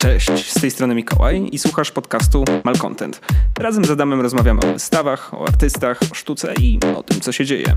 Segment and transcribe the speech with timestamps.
[0.00, 3.20] Cześć, z tej strony Mikołaj i słuchasz podcastu Malcontent.
[3.58, 7.44] Razem z Adamem rozmawiamy o wystawach, o artystach, o sztuce i o tym, co się
[7.44, 7.76] dzieje.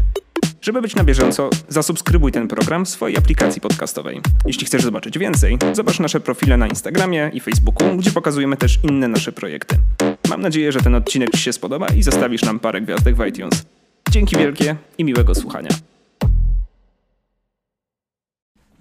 [0.62, 4.22] Żeby być na bieżąco, zasubskrybuj ten program w swojej aplikacji podcastowej.
[4.46, 9.08] Jeśli chcesz zobaczyć więcej, zobacz nasze profile na Instagramie i Facebooku, gdzie pokazujemy też inne
[9.08, 9.76] nasze projekty.
[10.30, 13.66] Mam nadzieję, że ten odcinek Ci się spodoba i zostawisz nam parę gwiazdek w iTunes.
[14.10, 15.70] Dzięki wielkie i miłego słuchania.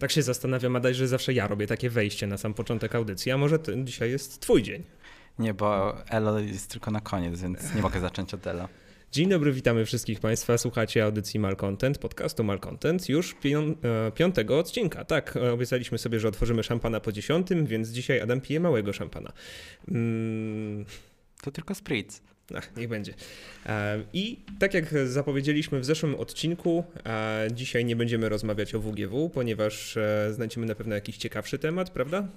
[0.02, 3.38] Tak się zastanawiam, Adaj, że zawsze ja robię takie wejście na sam początek audycji, a
[3.38, 4.82] może to dzisiaj jest twój dzień?
[5.38, 8.68] Nie, bo Elo jest tylko na koniec, więc nie mogę zacząć od Elo.
[9.12, 10.58] Dzień dobry, witamy wszystkich Państwa.
[10.58, 15.04] Słuchacie audycji Malcontent, podcastu Malcontent, już pią e, piątego odcinka.
[15.04, 19.32] Tak, obiecaliśmy sobie, że otworzymy szampana po dziesiątym, więc dzisiaj Adam pije małego szampana.
[19.88, 20.84] Mm.
[21.42, 22.22] To tylko spritz.
[22.56, 23.14] Ach, niech będzie.
[23.66, 26.84] E, I tak jak zapowiedzieliśmy w zeszłym odcinku,
[27.50, 32.28] dzisiaj nie będziemy rozmawiać o WGW, ponieważ e, znajdziemy na pewno jakiś ciekawszy temat, prawda?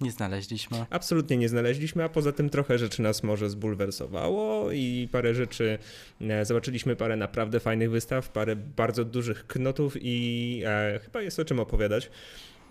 [0.00, 0.86] Nie znaleźliśmy.
[0.90, 5.78] Absolutnie nie znaleźliśmy, a poza tym trochę rzeczy nas może zbulwersowało i parę rzeczy,
[6.20, 11.44] e, zobaczyliśmy parę naprawdę fajnych wystaw, parę bardzo dużych knotów i e, chyba jest o
[11.44, 12.10] czym opowiadać.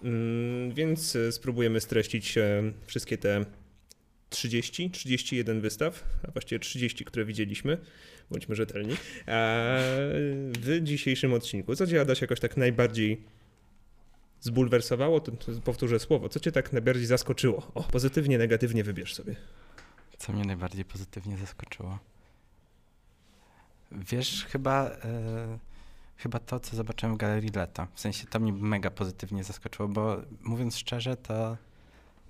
[0.03, 2.35] Mm, więc spróbujemy streścić
[2.85, 3.45] wszystkie te
[4.29, 7.77] 30, 31 wystaw, a właściwie 30, które widzieliśmy,
[8.31, 8.95] bądźmy rzetelni,
[10.59, 11.75] w dzisiejszym odcinku.
[11.75, 13.23] Co Cię, Adaś, jakoś tak najbardziej
[14.41, 15.19] zbulwersowało?
[15.19, 15.31] To,
[15.63, 16.29] powtórzę słowo.
[16.29, 17.71] Co Cię tak najbardziej zaskoczyło?
[17.75, 19.35] O, pozytywnie, negatywnie wybierz sobie.
[20.17, 21.99] Co mnie najbardziej pozytywnie zaskoczyło?
[23.91, 24.89] Wiesz, chyba...
[24.89, 25.69] Yy
[26.19, 27.87] chyba to, co zobaczyłem w Galerii Leta.
[27.93, 31.57] W sensie to mnie mega pozytywnie zaskoczyło, bo mówiąc szczerze, to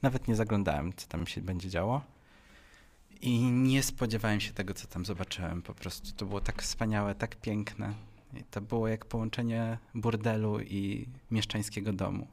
[0.01, 2.01] nawet nie zaglądałem, co tam się będzie działo.
[3.21, 5.61] I nie spodziewałem się tego, co tam zobaczyłem.
[5.61, 7.93] Po prostu to było tak wspaniałe, tak piękne.
[8.33, 12.27] I to było jak połączenie burdelu i mieszczańskiego domu.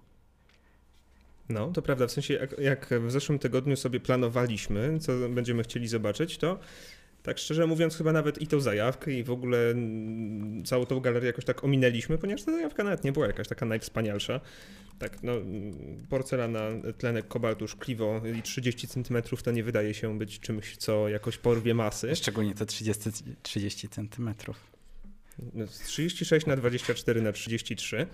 [1.48, 2.06] No, to prawda.
[2.06, 6.59] W sensie, jak, jak w zeszłym tygodniu sobie planowaliśmy, co będziemy chcieli zobaczyć, to
[7.26, 11.26] tak szczerze mówiąc, chyba nawet i tą zajawkę, i w ogóle mm, całą tą galerię
[11.26, 14.41] jakoś tak ominęliśmy, ponieważ ta zajawka nawet nie była jakaś taka najwspanialsza.
[14.98, 15.32] Tak, no,
[16.09, 16.60] porcelana,
[16.98, 21.75] tlenek kobaltu, szkliwo i 30 cm to nie wydaje się być czymś, co jakoś porwie
[21.75, 22.16] masy.
[22.16, 23.10] Szczególnie to 30,
[23.42, 24.34] 30 cm.
[25.84, 28.06] 36 na 24 na 33,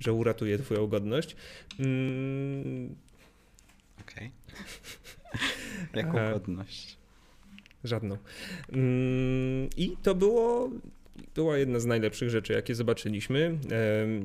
[0.00, 1.36] że uratuje twoją godność.
[1.78, 2.96] Mm.
[4.00, 4.30] Okej.
[5.92, 6.02] Okay.
[6.02, 7.05] Jaką godność?
[7.86, 8.16] Żadną.
[8.72, 10.70] Mm, I to było
[11.36, 13.58] była jedna z najlepszych rzeczy, jakie zobaczyliśmy.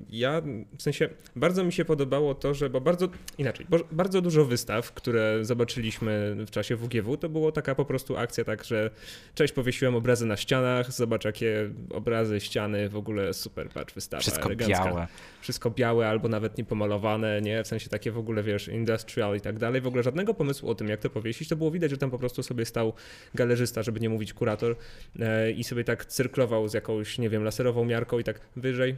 [0.10, 0.42] Ja,
[0.78, 4.94] w sensie, bardzo mi się podobało to, że, bo bardzo, inaczej, bo bardzo dużo wystaw,
[4.94, 8.90] które zobaczyliśmy w czasie WGW, to było taka po prostu akcja, tak, że
[9.36, 14.46] cześć, powiesiłem obrazy na ścianach, zobacz jakie obrazy, ściany, w ogóle super, patrz, wystawa Wszystko
[14.46, 14.86] elegancka.
[14.86, 15.08] białe.
[15.42, 19.42] Wszystko białe albo nawet nie pomalowane, nie, w sensie takie w ogóle, wiesz, industrial i
[19.42, 21.98] tak dalej, w ogóle żadnego pomysłu o tym, jak to powiesić, to było widać, że
[21.98, 22.94] tam po prostu sobie stał
[23.36, 24.76] galerzysta, żeby nie mówić kurator
[25.20, 28.96] e, i sobie tak cyrklował z jakąś, nie wiem, laserową miarką i tak wyżej,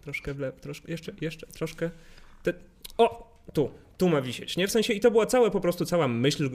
[0.00, 1.90] troszkę w lewo, troszkę, jeszcze, jeszcze, troszkę,
[2.42, 2.52] Te,
[2.98, 4.68] o, tu, tu ma wisieć, nie?
[4.68, 6.50] W sensie i to była całe po prostu cała myśl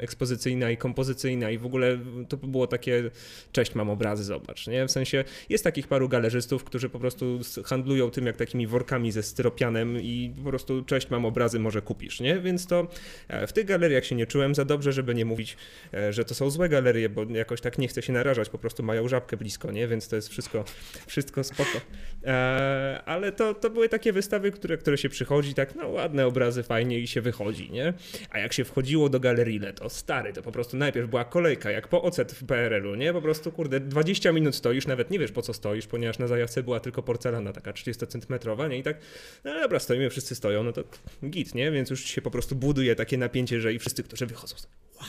[0.00, 3.10] ekspozycyjna i kompozycyjna i w ogóle to było takie
[3.52, 4.86] cześć, mam obrazy, zobacz, nie?
[4.86, 9.22] W sensie jest takich paru galerzystów, którzy po prostu handlują tym jak takimi workami ze
[9.22, 12.40] styropianem i po prostu cześć, mam obrazy, może kupisz, nie?
[12.40, 12.88] Więc to
[13.28, 15.56] e, w tych galeriach się nie czułem za dobrze, żeby nie mówić,
[15.94, 18.82] e, że to są złe galerie, bo jakoś tak nie chcę się narażać, po prostu
[18.82, 19.88] mają żabkę blisko, nie?
[19.88, 20.64] Więc to jest wszystko,
[21.06, 21.80] wszystko spoko.
[22.24, 26.55] E, ale to, to były takie wystawy, które, które się przychodzi, tak, no ładne obrazy
[26.56, 27.94] razy fajnie i się wychodzi, nie?
[28.30, 31.88] A jak się wchodziło do galerii to stary, to po prostu najpierw była kolejka, jak
[31.88, 33.12] po ocet w PRL-u, nie?
[33.12, 36.62] Po prostu, kurde, 20 minut stoisz, nawet nie wiesz po co stoisz, ponieważ na zajawce
[36.62, 38.78] była tylko porcelana taka 30 centymetrowa, nie?
[38.78, 39.00] I tak,
[39.44, 40.84] no dobra, stoimy, wszyscy stoją, no to
[41.24, 41.70] git, nie?
[41.70, 44.56] Więc już się po prostu buduje takie napięcie, że i wszyscy, którzy wychodzą,
[44.96, 45.06] wow,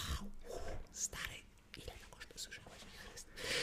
[0.92, 1.38] stary,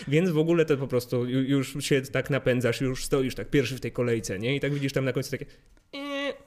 [0.09, 3.81] więc w ogóle to po prostu już się tak napędzasz, już stoisz tak pierwszy w
[3.81, 4.57] tej kolejce, nie?
[4.57, 5.47] I tak widzisz tam na końcu takie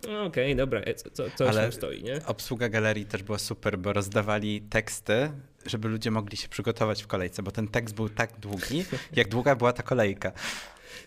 [0.08, 2.26] okej, okay, dobra, e, co, co, coś Ale tam stoi, nie?
[2.26, 5.32] obsługa galerii też była super, bo rozdawali teksty,
[5.66, 9.56] żeby ludzie mogli się przygotować w kolejce, bo ten tekst był tak długi, jak długa
[9.56, 10.32] była ta kolejka.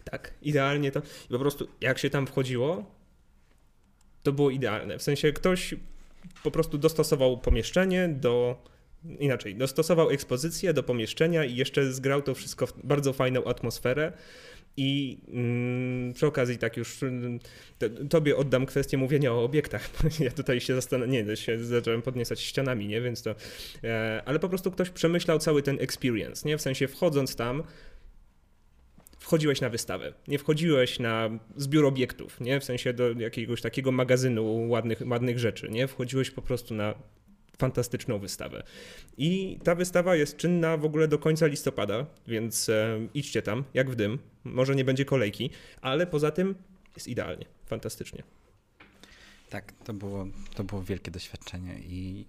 [0.04, 1.00] Tak, idealnie to.
[1.00, 2.84] I po prostu jak się tam wchodziło,
[4.22, 4.98] to było idealne.
[4.98, 5.74] W sensie ktoś
[6.42, 8.62] po prostu dostosował pomieszczenie do
[9.18, 14.12] inaczej, dostosował ekspozycję do pomieszczenia i jeszcze zgrał to wszystko w bardzo fajną atmosferę.
[14.76, 17.38] I mm, przy okazji, tak już mm,
[18.10, 19.90] tobie oddam kwestię mówienia o obiektach.
[20.20, 23.34] Ja tutaj się zastanawiam, nie, się zacząłem podniecać ścianami, nie, więc to.
[23.84, 27.62] E, ale po prostu ktoś przemyślał cały ten experience, nie, w sensie wchodząc tam,
[29.18, 32.60] wchodziłeś na wystawę, nie wchodziłeś na zbiór obiektów, nie?
[32.60, 35.88] W sensie do jakiegoś takiego magazynu ładnych, ładnych rzeczy, nie?
[35.88, 36.94] Wchodziłeś po prostu na
[37.60, 38.62] fantastyczną wystawę.
[39.16, 43.90] I ta wystawa jest czynna w ogóle do końca listopada, więc e, idźcie tam, jak
[43.90, 44.18] w dym.
[44.44, 46.54] Może nie będzie kolejki, ale poza tym
[46.96, 48.22] jest idealnie, fantastycznie.
[49.50, 52.26] Tak, to było, to było wielkie doświadczenie i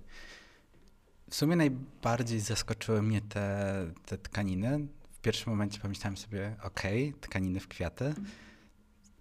[1.29, 4.87] w sumie najbardziej zaskoczyły mnie te, te tkaniny.
[5.11, 6.81] W pierwszym momencie pomyślałem sobie, ok,
[7.21, 8.13] tkaniny w kwiaty,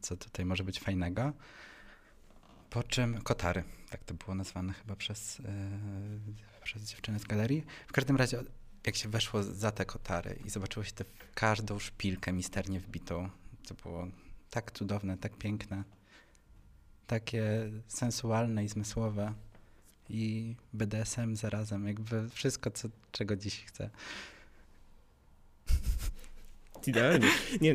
[0.01, 1.33] co tutaj może być fajnego.
[2.71, 5.45] Po czym kotary, tak to było nazwane chyba przez, yy,
[6.65, 7.65] przez dziewczynę z galerii.
[7.89, 8.43] W każdym razie,
[8.87, 11.05] jak się weszło za te kotary i zobaczyło się tę
[11.35, 13.31] każdą szpilkę misternie wbitą,
[13.69, 14.09] to było
[14.51, 15.85] tak cudowne, tak piękne,
[17.07, 19.35] takie sensualne i zmysłowe
[20.09, 23.91] i BDSM zarazem, jakby wszystko, co, czego dziś chcę.
[26.87, 27.29] Idealnie.
[27.61, 27.75] Nie,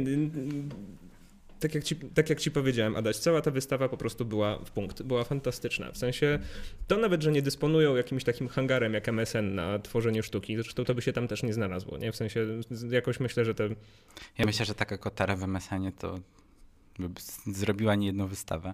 [1.59, 4.71] tak jak, ci, tak jak ci powiedziałem, Adaś, cała ta wystawa po prostu była w
[4.71, 5.01] punkt.
[5.01, 5.91] Była fantastyczna.
[5.91, 6.39] W sensie,
[6.87, 10.95] to nawet, że nie dysponują jakimś takim hangarem jak MSN na tworzenie sztuki, zresztą to
[10.95, 12.11] by się tam też nie znalazło, nie?
[12.11, 12.47] W sensie,
[12.91, 13.63] jakoś myślę, że to...
[14.37, 16.19] Ja myślę, że taka kotara w MSN to
[16.99, 17.09] by
[17.45, 18.73] zrobiła nie jedną wystawę.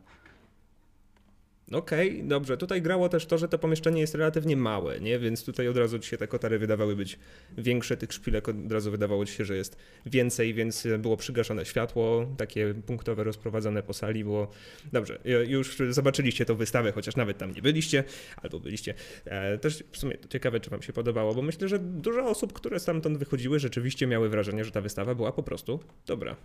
[1.71, 2.57] Okej, okay, dobrze.
[2.57, 5.19] Tutaj grało też to, że to pomieszczenie jest relatywnie małe, nie?
[5.19, 7.19] Więc tutaj od razu ci się te kotary wydawały być
[7.57, 12.27] większe, tych szpilek od razu wydawało ci się, że jest więcej, więc było przygaszone światło,
[12.37, 14.51] takie punktowe rozprowadzone po sali było.
[14.93, 18.03] Dobrze, już zobaczyliście tą wystawę, chociaż nawet tam nie byliście,
[18.37, 18.93] albo byliście.
[19.25, 22.79] E, też w sumie ciekawe, czy wam się podobało, bo myślę, że dużo osób, które
[22.79, 26.35] stamtąd wychodziły, rzeczywiście miały wrażenie, że ta wystawa była po prostu dobra.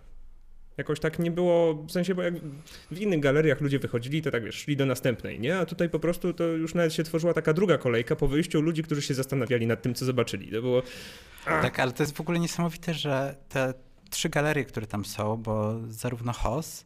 [0.77, 2.33] Jakoś tak nie było, w sensie, bo jak
[2.91, 5.57] w innych galeriach ludzie wychodzili, to tak wiesz, szli do następnej, nie?
[5.59, 8.83] A tutaj po prostu to już nawet się tworzyła taka druga kolejka po wyjściu ludzi,
[8.83, 10.51] którzy się zastanawiali nad tym, co zobaczyli.
[10.51, 10.83] To było...
[11.45, 13.73] Tak, ale to jest w ogóle niesamowite, że te
[14.09, 16.85] trzy galerie, które tam są, bo zarówno HOS,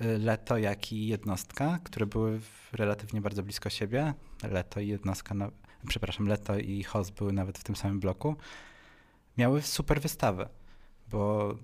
[0.00, 2.40] y, Leto, jak i Jednostka, które były
[2.72, 4.14] relatywnie bardzo blisko siebie,
[4.50, 5.50] Leto i Jednostka, na,
[5.88, 8.36] przepraszam, Leto i HOS były nawet w tym samym bloku,
[9.38, 10.48] miały super wystawę,
[11.10, 11.54] bo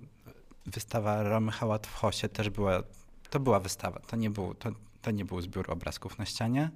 [0.67, 2.83] wystawa Romy Hałat w Hosie też była,
[3.29, 4.71] to była wystawa, to nie był, to,
[5.01, 6.69] to nie był zbiór obrazków na ścianie.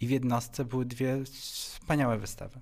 [0.00, 2.60] I w jednostce były dwie wspaniałe wystawy.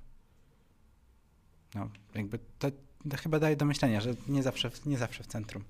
[1.74, 2.70] No, jakby to,
[3.10, 5.64] to chyba daje do myślenia, że nie zawsze, nie zawsze w centrum.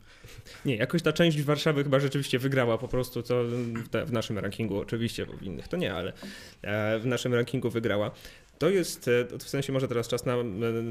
[0.65, 5.27] Nie, jakoś ta część Warszawy chyba rzeczywiście wygrała po prostu, w, w naszym rankingu oczywiście,
[5.27, 6.13] bo w innych to nie, ale
[6.63, 8.11] e, w naszym rankingu wygrała.
[8.65, 10.37] To jest, e, w sensie może teraz czas na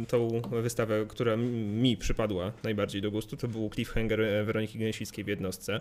[0.07, 5.27] tą wystawę, która mi przypadła najbardziej do gustu, to był cliffhanger e, Weroniki Gęsickiej w
[5.27, 5.79] jednostce.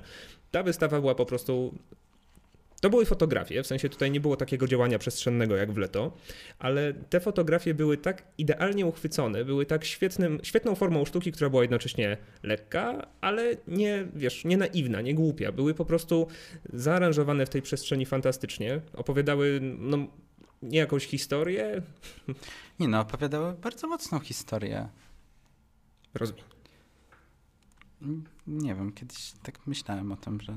[0.51, 1.75] Ta wystawa była po prostu
[2.81, 6.17] to były fotografie, w sensie tutaj nie było takiego działania przestrzennego jak w Leto,
[6.59, 11.63] ale te fotografie były tak idealnie uchwycone, były tak świetnym, świetną formą sztuki, która była
[11.63, 15.53] jednocześnie lekka, ale nie, wiesz, nie naiwna, nie głupia.
[15.53, 16.27] Były po prostu
[16.73, 19.99] zaaranżowane w tej przestrzeni fantastycznie, opowiadały no,
[20.63, 21.83] jakąś historię?
[22.81, 24.89] Nie no, opowiadały bardzo mocną historię.
[26.15, 26.45] Rozumiem.
[28.47, 30.57] Nie wiem, kiedyś tak myślałem o tym, że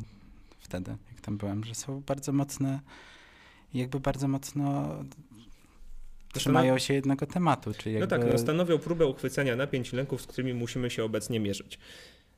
[0.60, 2.80] wtedy, jak tam byłem, że są bardzo mocne,
[3.74, 4.96] jakby bardzo mocno
[6.34, 7.74] trzymają się jednego tematu.
[7.74, 8.16] Czy jakby...
[8.16, 11.80] No tak, no stanowią próbę uchwycenia napięć lęków, z którymi musimy się obecnie mierzyć.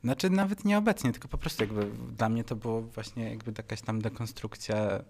[0.04, 1.86] Znaczy nawet nie obecnie, tylko po prostu jakby
[2.16, 5.04] dla mnie to było właśnie jakby jakaś tam dekonstrukcja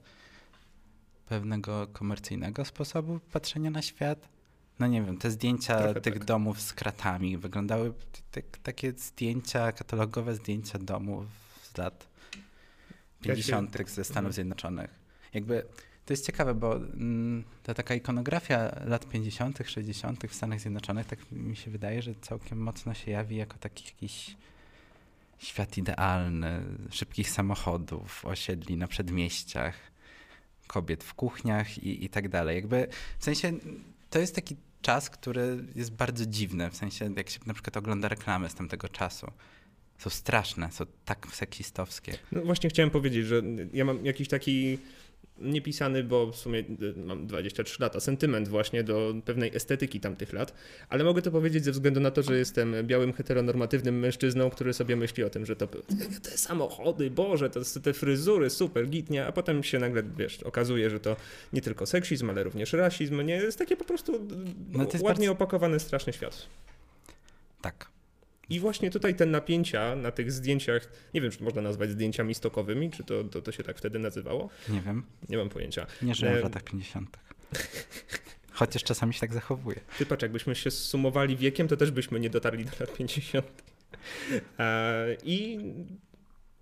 [1.29, 4.29] pewnego komercyjnego sposobu patrzenia na świat.
[4.79, 6.25] No nie wiem, te zdjęcia Trochę tych tak.
[6.25, 7.93] domów z kratami wyglądały
[8.63, 11.27] takie zdjęcia, katalogowe zdjęcia domów
[11.63, 12.09] z lat
[13.21, 13.75] 50.
[13.75, 13.91] Ja się...
[13.91, 14.33] ze Stanów mhm.
[14.33, 14.91] Zjednoczonych.
[15.35, 15.65] Jakby
[16.07, 20.27] to jest ciekawe, bo mm, ta taka ikonografia lat 50., 60.
[20.27, 24.37] w Stanach Zjednoczonych, tak mi się wydaje, że całkiem mocno się jawi jako taki jakiś
[25.39, 29.75] świat idealny, szybkich samochodów, osiedli na przedmieściach
[30.69, 32.57] kobiet w kuchniach i, i tak dalej.
[32.57, 33.53] Jakby w sensie
[34.11, 38.09] to jest taki czas, który jest bardzo dziwny, w sensie jak się na przykład ogląda
[38.09, 39.27] reklamy z tamtego czasu.
[39.99, 42.19] Są straszne, są tak seksistowskie.
[42.33, 44.79] No właśnie chciałem powiedzieć, że ja mam jakiś taki
[45.41, 50.55] niepisany, bo w sumie y, mam 23 lata, sentyment właśnie do pewnej estetyki tamtych lat,
[50.89, 54.97] ale mogę to powiedzieć ze względu na to, że jestem białym, heteronormatywnym mężczyzną, który sobie
[54.97, 55.67] myśli o tym, że to
[56.23, 61.01] te samochody, Boże, to, te fryzury, super, gitnia, a potem się nagle, wiesz, okazuje, że
[61.01, 61.17] to
[61.53, 64.13] nie tylko seksizm, ale również rasizm, nie, jest takie po prostu
[64.73, 65.33] no ładnie bardzo...
[65.33, 66.47] opakowany straszny świat.
[67.61, 67.98] Tak.
[68.51, 72.91] I właśnie tutaj te napięcia na tych zdjęciach, nie wiem, czy można nazwać zdjęciami stokowymi,
[72.91, 74.49] czy to, to, to się tak wtedy nazywało?
[74.69, 75.03] Nie wiem.
[75.29, 75.87] Nie mam pojęcia.
[76.03, 77.19] Nie żyłem w latach 50.
[78.53, 79.81] Chociaż czasami się tak zachowuje.
[79.99, 83.47] Ty patrz, jakbyśmy się sumowali wiekiem, to też byśmy nie dotarli do lat 50.
[85.23, 85.59] I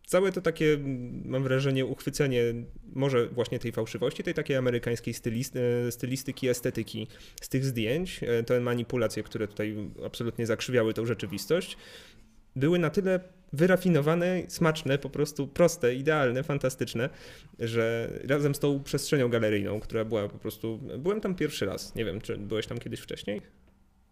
[0.07, 0.79] całe to takie,
[1.25, 2.43] mam wrażenie, uchwycenie
[2.93, 5.61] może właśnie tej fałszywości, tej takiej amerykańskiej stylisty,
[5.91, 7.07] stylistyki, estetyki
[7.41, 11.77] z tych zdjęć, e, te manipulacje, które tutaj absolutnie zakrzywiały tą rzeczywistość,
[12.57, 13.21] były na tyle
[13.53, 17.09] wyrafinowane, smaczne, po prostu proste, idealne, fantastyczne,
[17.59, 20.81] że razem z tą przestrzenią galeryjną, która była po prostu.
[20.99, 21.95] Byłem tam pierwszy raz.
[21.95, 23.43] Nie wiem, czy byłeś tam kiedyś wcześniej?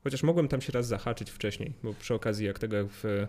[0.05, 3.29] Chociaż mogłem tam się raz zahaczyć wcześniej, bo przy okazji jak tego w E,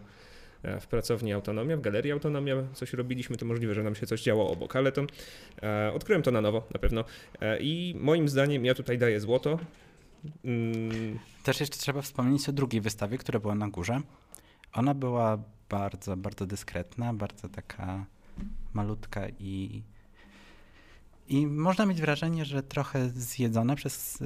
[0.80, 4.52] w pracowni Autonomia, w Galerii Autonomia coś robiliśmy, to możliwe, że nam się coś działo
[4.52, 5.06] obok, ale to
[5.64, 7.04] e, odkryłem to na nowo na pewno
[7.42, 9.60] e, i moim zdaniem ja tutaj daję złoto.
[10.46, 11.20] Mm.
[11.44, 14.02] Też jeszcze trzeba wspomnieć o drugiej wystawie, która była na górze.
[14.74, 15.38] Ona była
[15.70, 18.06] bardzo, bardzo dyskretna, bardzo taka
[18.74, 19.84] malutka i
[21.27, 24.24] i można mieć wrażenie, że trochę zjedzone przez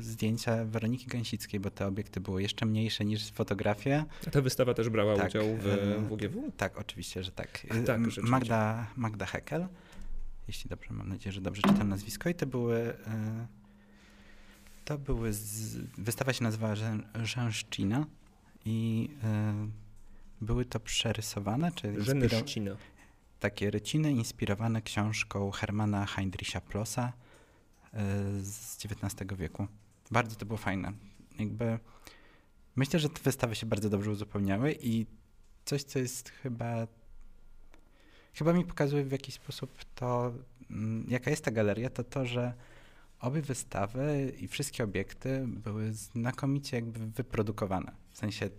[0.00, 4.04] zdjęcia Weroniki Gęsickiej, bo te obiekty były jeszcze mniejsze niż fotografie.
[4.26, 6.52] A ta wystawa też brała tak, udział w WGW?
[6.56, 7.66] Tak, oczywiście, że tak.
[7.86, 9.68] Tak Magda, Magda Heckel,
[10.48, 12.28] jeśli dobrze, mam nadzieję, że dobrze czytam nazwisko.
[12.28, 12.76] I to były...
[12.78, 13.46] E,
[14.84, 15.32] to były...
[15.32, 16.74] Z, wystawa się nazywała
[17.22, 18.06] Rzęszczyna
[18.64, 19.54] i e,
[20.40, 22.02] były to przerysowane, czy...
[22.02, 22.76] Rzęszczyna
[23.40, 27.12] takie ryciny inspirowane książką Hermana Heinricha Plossa
[27.92, 28.02] e,
[28.42, 29.66] z XIX wieku.
[30.10, 30.92] Bardzo to było fajne.
[31.38, 31.78] Jakby
[32.76, 35.06] myślę, że te wystawy się bardzo dobrze uzupełniały i
[35.64, 36.86] coś, co jest chyba
[38.34, 40.32] chyba mi pokazuje w jakiś sposób to,
[40.70, 42.54] mm, jaka jest ta galeria, to to, że
[43.20, 47.92] obie wystawy i wszystkie obiekty były znakomicie jakby wyprodukowane.
[48.10, 48.50] W sensie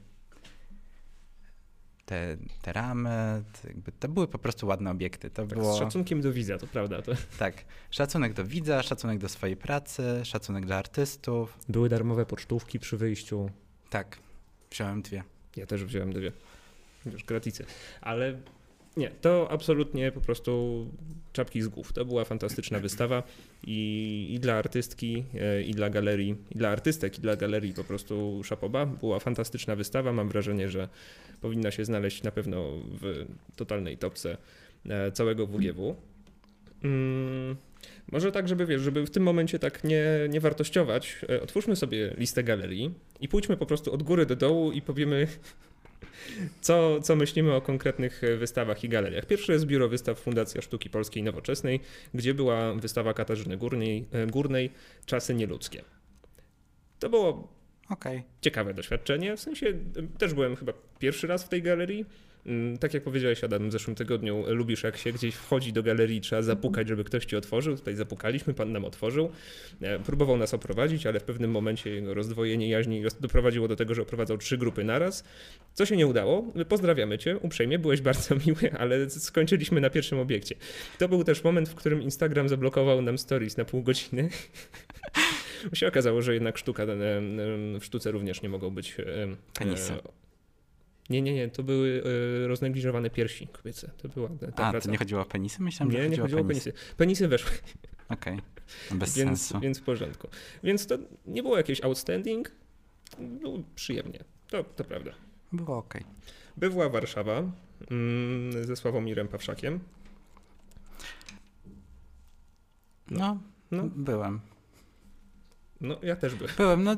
[2.05, 3.43] te, te ramy,
[3.85, 5.29] to, to były po prostu ładne obiekty.
[5.29, 5.75] To tak, było...
[5.75, 7.01] Z szacunkiem do widza, to prawda.
[7.01, 7.11] To...
[7.39, 11.57] Tak, szacunek do widza, szacunek do swojej pracy, szacunek dla artystów.
[11.69, 13.49] Były darmowe pocztówki przy wyjściu.
[13.89, 14.19] Tak,
[14.71, 15.23] wziąłem dwie.
[15.55, 16.31] Ja też wziąłem dwie.
[17.05, 17.65] Już graticy.
[18.01, 18.37] Ale
[18.97, 20.85] nie, to absolutnie po prostu
[21.33, 21.93] czapki z głów.
[21.93, 23.23] To była fantastyczna wystawa
[23.67, 27.83] i, i dla artystki, e, i dla galerii, i dla artystek, i dla galerii po
[27.83, 28.85] prostu szapoba.
[28.85, 30.13] Była fantastyczna wystawa.
[30.13, 30.89] Mam wrażenie, że
[31.41, 32.71] powinna się znaleźć na pewno
[33.01, 34.37] w totalnej topce
[34.89, 35.95] e, całego WGW.
[36.83, 37.55] Mm,
[38.11, 42.13] może tak, żeby wiesz, żeby w tym momencie tak nie, nie wartościować, e, otwórzmy sobie
[42.17, 45.27] listę galerii i pójdźmy po prostu od góry do dołu i powiemy,
[46.61, 49.25] co, co myślimy o konkretnych wystawach i galeriach.
[49.25, 51.79] Pierwszy jest Biuro Wystaw Fundacja Sztuki Polskiej Nowoczesnej,
[52.13, 54.71] gdzie była wystawa Katarzyny Górnej, e, Górnej
[55.05, 55.83] Czasy Nieludzkie.
[56.99, 57.53] To było
[57.89, 58.23] okay.
[58.41, 59.73] ciekawe doświadczenie, w sensie
[60.17, 62.05] też byłem chyba pierwszy raz w tej galerii,
[62.79, 66.41] tak jak powiedziałeś Adam w zeszłym tygodniu, lubisz jak się gdzieś wchodzi do galerii, trzeba
[66.41, 67.75] zapukać, żeby ktoś ci otworzył.
[67.77, 69.31] Tutaj zapukaliśmy, pan nam otworzył.
[69.81, 74.01] E, próbował nas oprowadzić, ale w pewnym momencie jego rozdwojenie jaźni doprowadziło do tego, że
[74.01, 75.23] oprowadzał trzy grupy naraz,
[75.73, 76.53] co się nie udało.
[76.69, 80.55] Pozdrawiamy cię, uprzejmie, byłeś bardzo miły, ale skończyliśmy na pierwszym obiekcie.
[80.97, 84.29] To był też moment, w którym Instagram zablokował nam stories na pół godziny.
[85.73, 86.85] się okazało, że jednak sztuka,
[87.79, 88.97] w sztuce również nie mogą być
[89.53, 89.93] Penisy.
[91.11, 92.03] Nie, nie, nie, to były
[92.43, 93.91] y, roznegliżowane piersi kobiece.
[93.97, 94.85] To była ta A, praca.
[94.85, 95.61] to nie chodziło o penisy?
[95.61, 96.73] Myślałem, nie, że nie chodziło o penisy.
[96.97, 97.51] Penisy weszły.
[98.09, 98.97] Okej, okay.
[98.99, 99.59] bez więc, sensu.
[99.59, 100.27] Więc w porządku.
[100.63, 102.51] Więc to nie było jakieś outstanding,
[103.19, 104.23] było przyjemnie.
[104.47, 105.11] To, to prawda.
[105.51, 105.93] Było ok.
[106.57, 107.51] Była Warszawa
[107.91, 109.79] mm, ze Sławomirem Pawszakiem.
[113.11, 113.39] No,
[113.71, 114.39] no, byłem.
[115.81, 116.53] No, ja też byłem.
[116.57, 116.95] Byłem, no,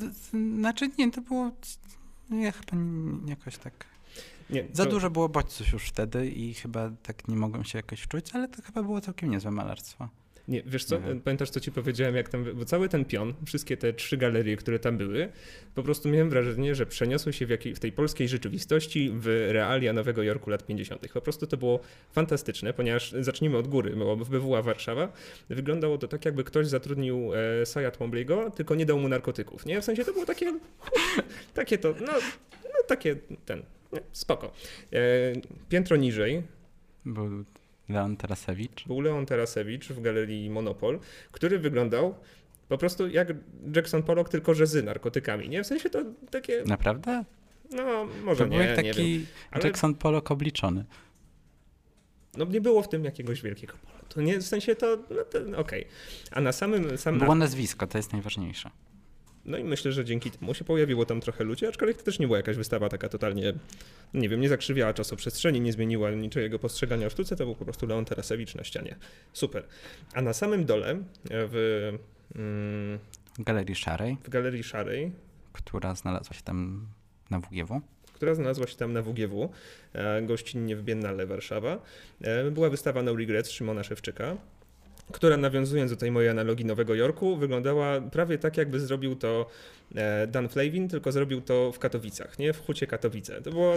[0.58, 1.52] znaczy nie, to było,
[2.32, 2.78] ja chyba
[3.28, 3.93] jakoś tak
[4.50, 8.26] nie, Za dużo było bodźców już wtedy i chyba tak nie mogłem się jakoś wczuć,
[8.34, 10.10] ale to chyba było całkiem niezłe malarstwo.
[10.48, 11.22] Nie, wiesz co, mhm.
[11.22, 14.80] pamiętasz co ci powiedziałem, jak tam, bo cały ten pion, wszystkie te trzy galerie, które
[14.80, 15.30] tam były,
[15.76, 19.94] po prostu miałem wrażenie, że przeniosły się w, jakiej, w tej polskiej rzeczywistości w realia
[19.94, 21.08] Nowego Jorku lat 50.
[21.14, 21.80] Po prostu to było
[22.12, 25.12] fantastyczne, ponieważ zacznijmy od góry, bo BWA Warszawa
[25.50, 27.32] wyglądało to tak, jakby ktoś zatrudnił
[27.62, 29.82] e, Saja Twombly'ego, tylko nie dał mu narkotyków, nie?
[29.82, 30.60] W sensie to było takie,
[31.54, 32.14] takie to, no,
[32.64, 33.64] no takie, ten,
[34.12, 34.52] spoko.
[34.94, 35.00] E,
[35.70, 36.44] piętro niżej.
[37.06, 37.46] Był
[37.90, 38.88] Leon Tarasewicz.
[38.88, 41.00] Był Leon Tarasewicz w galerii Monopol,
[41.32, 42.16] który wyglądał
[42.70, 43.28] po prostu jak
[43.76, 45.64] Jackson Pollock, tylko że z narkotykami, nie?
[45.64, 46.00] W sensie to
[46.32, 46.64] takie...
[46.66, 47.24] Naprawdę?
[47.72, 49.26] No, może to nie, był taki nie wiem.
[49.52, 49.64] Ale...
[49.64, 50.86] Jackson Pollock obliczony.
[52.38, 54.04] No nie było w tym jakiegoś wielkiego polu.
[54.10, 55.86] To nie, w sensie to, no to okej.
[55.86, 55.86] Okay.
[56.32, 56.98] A na samym...
[56.98, 58.70] Sam było nazwisko, to jest najważniejsze.
[59.46, 62.28] No i myślę, że dzięki temu się pojawiło tam trochę ludzi, aczkolwiek to też nie
[62.28, 63.54] była jakaś wystawa taka totalnie,
[64.14, 67.88] nie wiem, nie zakrzywiała czasoprzestrzeni, nie zmieniła niczego postrzegania o sztuce, to był po prostu
[67.88, 68.96] Leon Terasewicz na ścianie.
[69.34, 69.64] Super.
[70.14, 70.98] A na samym dole e,
[71.30, 71.90] w...
[72.36, 73.00] Mm,
[73.40, 74.18] Galerii Szarej.
[74.24, 75.12] W Galerii Szarej.
[75.54, 76.88] Która znalazła się tam
[77.30, 77.82] na WGW
[78.24, 79.50] która znalazła się tam na WGW,
[79.94, 81.82] e, gościnnie w Biennale Warszawa.
[82.22, 84.38] E, była wystawa No Regrets Szymona Szewczyka
[85.12, 89.50] która nawiązując do tej mojej analogii Nowego Jorku, wyglądała prawie tak, jakby zrobił to
[89.96, 92.54] e, Dan Flavin, tylko zrobił to w Katowicach, nie?
[92.54, 93.42] W Hucie Katowice.
[93.42, 93.76] To było...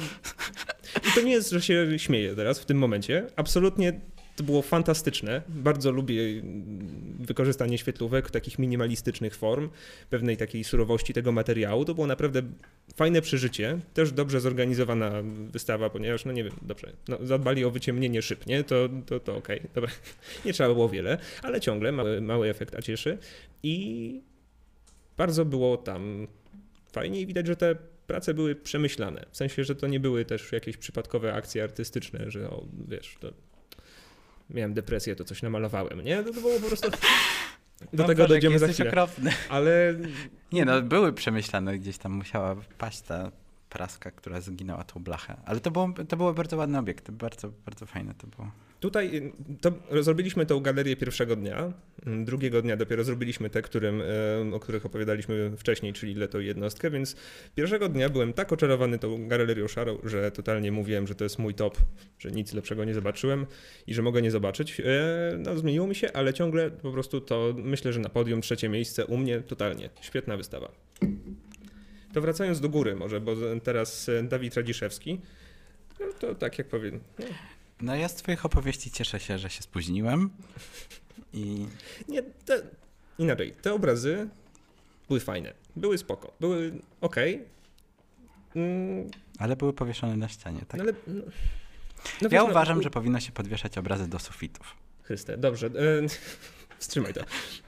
[1.09, 3.27] I to nie jest, że się śmieję teraz w tym momencie.
[3.37, 4.01] Absolutnie
[4.37, 5.43] to było fantastyczne.
[5.49, 6.23] Bardzo lubię
[7.21, 9.69] wykorzystanie świetlówek, takich minimalistycznych form,
[10.11, 11.85] pewnej takiej surowości tego materiału.
[11.85, 12.43] To było naprawdę
[12.97, 13.79] fajne przeżycie.
[13.95, 15.13] Też dobrze zorganizowana
[15.51, 18.65] wystawa, ponieważ, no nie wiem, dobrze, no, zadbali o wyciemnienie szyb, nie?
[18.65, 19.71] To, to, to okej, okay.
[19.75, 19.91] dobra.
[20.45, 23.19] Nie trzeba było wiele, ale ciągle mały, mały efekt, a cieszy.
[23.63, 24.21] I
[25.17, 26.27] bardzo było tam
[26.93, 27.77] fajnie i widać, że te
[28.07, 29.27] prace były przemyślane.
[29.31, 33.33] W sensie, że to nie były też jakieś przypadkowe akcje artystyczne, że o, wiesz, to
[34.51, 36.23] miałem depresję, to coś namalowałem, nie?
[36.23, 36.91] To, to było po prostu...
[37.93, 38.89] Do no tego Boże, dojdziemy za chwilę.
[38.91, 39.33] okropny.
[39.49, 39.95] Ale
[40.53, 43.33] Nie no, były przemyślane, gdzieś tam musiała paść ta
[43.71, 45.37] praska, która zginęła tą blachę.
[45.45, 48.51] Ale to, było, to były bardzo ładne obiekty, bardzo, bardzo fajne to było.
[48.81, 51.73] Tutaj y, to zrobiliśmy tą galerię pierwszego dnia.
[52.07, 54.03] Mm, Drugiego dnia dopiero zrobiliśmy te, którym,
[54.53, 57.17] o których opowiadaliśmy wcześniej, czyli Leto i jednostkę, więc
[57.55, 61.55] pierwszego dnia byłem tak oczarowany tą galerią szarą, że totalnie mówiłem, że to jest mój
[61.55, 61.79] top,
[62.19, 63.47] że nic lepszego nie zobaczyłem
[63.87, 64.81] i że mogę nie zobaczyć.
[64.81, 64.85] E,
[65.39, 69.07] No zmieniło mi się, ale ciągle po prostu to myślę, że na podium trzecie miejsce
[69.07, 69.91] u mnie totalnie.
[70.01, 70.73] Świetna wystawa.
[72.15, 75.21] To wracając do góry może, bo teraz e, Dawid Radziszewski.
[76.01, 77.01] No to tak jak powiem.
[77.19, 77.27] No,
[77.81, 80.31] No ja z twoich opowieści cieszę się, że się spóźniłem
[81.33, 81.67] i
[82.09, 82.63] Nie, te,
[83.19, 83.53] inaczej.
[83.63, 84.29] Te obrazy
[85.09, 87.17] były fajne, były spoko, były ok.
[88.57, 90.79] Mm, ale były powieszone na ścianie, tak?
[90.79, 91.23] no ale, no,
[92.23, 94.75] no ja no, uważam, u- że powinno się podwieszać obrazy do sufitów.
[95.03, 95.67] Chryste, dobrze.
[95.67, 95.71] E,
[96.79, 97.21] wstrzymaj to.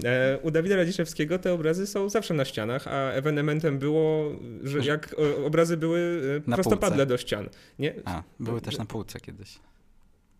[0.04, 5.14] E, u Dawida Radziszewskiego te obrazy są zawsze na ścianach, a ewenementem było, że jak
[5.40, 7.06] e, obrazy były e, Na prostopadle półce.
[7.06, 7.48] do ścian.
[7.78, 7.94] Nie?
[8.04, 8.78] A, były No, też no.
[8.78, 9.58] na półce kiedyś.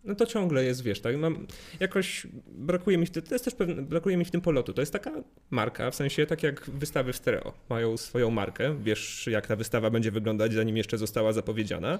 [0.03, 1.47] No to ciągle jest, wiesz, tak, mam,
[1.79, 4.73] jakoś brakuje mi, w ty- to jest też pewne, brakuje mi w tym polotu.
[4.73, 5.11] To jest taka
[5.49, 9.89] marka, w sensie tak jak wystawy w stereo mają swoją markę, wiesz jak ta wystawa
[9.89, 11.99] będzie wyglądać, zanim jeszcze została zapowiedziana.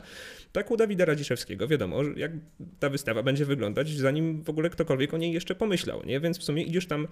[0.52, 2.32] Tak u Dawida Radziszewskiego, wiadomo, jak
[2.80, 6.20] ta wystawa będzie wyglądać, zanim w ogóle ktokolwiek o niej jeszcze pomyślał, nie?
[6.20, 7.08] Więc w sumie idziesz tam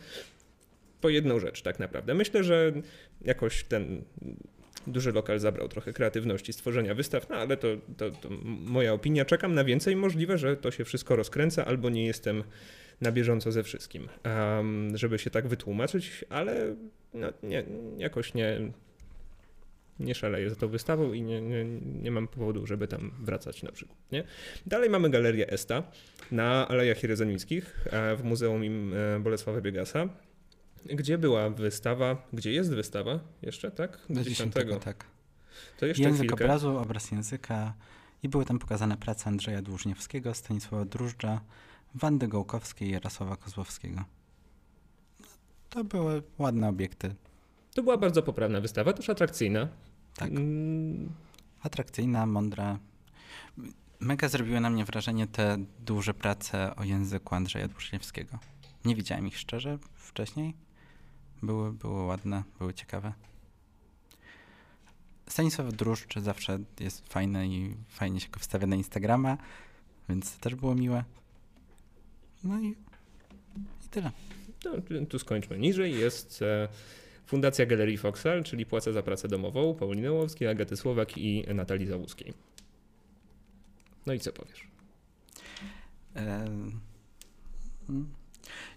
[1.02, 2.13] po jedną rzecz tak naprawdę.
[2.13, 2.71] Myślę, że
[3.21, 4.02] jakoś ten
[4.88, 8.30] duży lokal zabrał trochę kreatywności stworzenia wystaw, no ale to, to, to
[8.65, 9.26] moja opinia.
[9.26, 9.95] Czekam na więcej.
[9.95, 12.43] Możliwe, że to się wszystko rozkręca, albo nie jestem
[13.02, 16.76] na bieżąco ze wszystkim, um, żeby się tak wytłumaczyć, ale
[17.13, 17.63] no, nie,
[17.97, 18.71] jakoś nie,
[20.00, 21.65] nie szaleję za tą wystawą i nie, nie,
[22.02, 23.97] nie mam powodu, żeby tam wracać na przykład.
[24.12, 24.23] Nie?
[24.65, 25.84] Dalej mamy galerię Esta
[26.32, 30.10] na Alejach Jerozolimickich e, w Muzeum im e, Bolesława Biegasa,
[30.95, 34.00] gdzie była wystawa, gdzie jest wystawa jeszcze, tak?
[34.10, 34.54] Do 10.
[34.54, 35.06] 10, tak.
[35.80, 36.43] To jeszcze Język chwilkę.
[36.43, 37.73] obrazu, obraz języka
[38.23, 41.41] i były tam pokazane prace Andrzeja Dłużniewskiego, Stanisława Drużdża,
[41.95, 44.04] Wandy Gołkowskiej i Jarosława Kozłowskiego.
[45.69, 47.15] To były ładne obiekty.
[47.76, 49.67] To była bardzo poprawna wystawa, też atrakcyjna.
[50.15, 50.30] Tak.
[50.32, 51.10] Mm,
[51.63, 52.80] Atrakcyjna, mądra.
[54.00, 58.39] Mega zrobiły na mnie wrażenie te duże prace o języku Andrzeja Dłużniewskiego.
[58.86, 60.54] Nie widziałem ich szczerze wcześniej.
[61.43, 63.13] Były, były ładne, były ciekawe.
[65.30, 69.38] Stanisław Druszcz zawsze jest fajny i fajnie się go wstawia na Instagrama,
[70.10, 71.04] więc to też było miłe.
[72.43, 72.67] No i,
[73.86, 74.12] i tyle.
[74.65, 74.71] No,
[75.10, 75.58] tu skończmy.
[75.58, 76.67] Niżej jest e,
[77.26, 82.34] Fundacja Galerii Foxal, czyli Płaca za pracę domową Pauliny Łowskiej, Agaty Słowak i Natalii Załuskiej.
[84.06, 84.67] No i co powiesz?
[86.15, 86.80] Mm,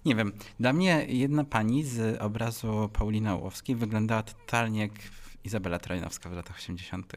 [0.05, 0.33] Nie wiem.
[0.61, 4.93] Dla mnie jedna pani z obrazu Pauliny Ołowskiej wyglądała totalnie jak
[5.45, 7.13] Izabela Trojanowska w latach 80.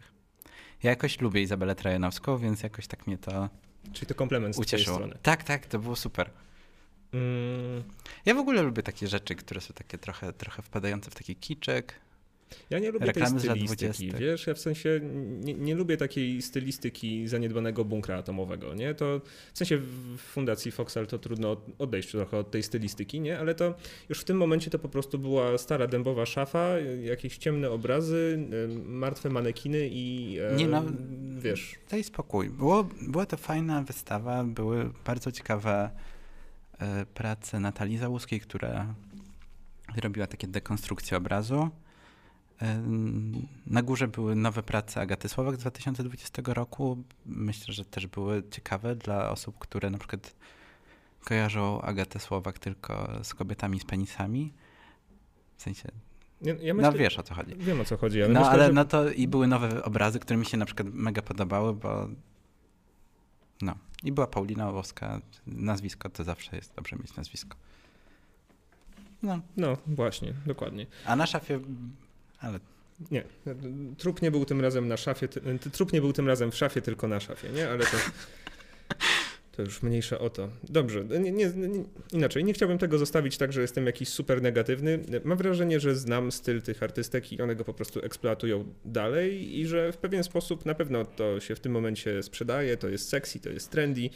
[0.84, 3.50] Ja jakoś lubię Izabelę Trojanowską, więc jakoś tak mnie to
[3.94, 4.96] Czyli to komplement z ucieszyło.
[4.98, 5.18] strony.
[5.22, 6.30] Tak, tak, to było super.
[7.14, 7.84] Mm,
[8.26, 12.00] Ja w ogóle lubię takie rzeczy, które są takie trochę, trochę wpadające w taki kiczek.
[12.70, 14.18] Ja nie lubię Reklamy tej stylistyki, 20.
[14.18, 15.00] wiesz, ja w sensie
[15.40, 18.96] nie, nie lubię takiej stylistyki zaniedbanego bunkra atomowego, nie?
[18.96, 19.22] To
[19.54, 23.40] w sensie w Fundacji Foxal to trudno odejść trochę od tej stylistyki, nie?
[23.40, 23.74] Ale to
[24.10, 28.80] już w tym momencie to po prostu była stara dębowa szafa, jakieś ciemne obrazy, y,
[28.86, 30.84] martwe manekiny i e, Nie no,
[31.40, 32.50] wiesz, Daj spokój.
[32.50, 35.90] Było, była to fajna wystawa, były bardzo ciekawe
[36.80, 38.96] e, prace Natalii Załuskiej, która
[40.02, 41.70] robiła takie dekonstrukcje obrazu.
[43.68, 47.04] Na górze były nowe prace Agaty Słowak z 2020 roku.
[47.26, 50.36] Myślę, że też były ciekawe dla osób, które na przykład
[51.24, 54.54] kojarzą Agatę Słowak tylko z kobietami z penisami.
[55.58, 55.90] W sensie
[56.42, 57.56] Ja, ja No wiesz o co chodzi.
[57.56, 58.74] Wiem o co chodzi, ale No myślę, ale że...
[58.74, 62.08] no to i były nowe obrazy, które mi się na przykład mega podobały, bo
[63.62, 63.76] no.
[64.04, 65.22] I była Paulina Owowska.
[65.48, 67.58] Nazwisko to zawsze jest dobrze mieć nazwisko.
[69.24, 69.40] No.
[69.58, 70.86] No właśnie, dokładnie.
[71.06, 71.60] A na szafie,
[72.44, 72.60] ale
[73.12, 73.24] Nie,
[73.98, 75.28] trup nie był tym razem na szafie,
[75.72, 77.70] trup nie był tym razem w szafie, tylko na szafie, nie?
[77.70, 77.98] Ale to,
[79.52, 80.50] to już mniejsza o to.
[80.64, 85.00] Dobrze, nie, nie, nie, inaczej, nie chciałbym tego zostawić tak, że jestem jakiś super negatywny.
[85.24, 89.68] Mam wrażenie, że znam styl tych artystek i one go po prostu eksploatują dalej i
[89.68, 93.40] że w pewien sposób na pewno to się w tym momencie sprzedaje, to jest sexy,
[93.40, 94.10] to jest trendy.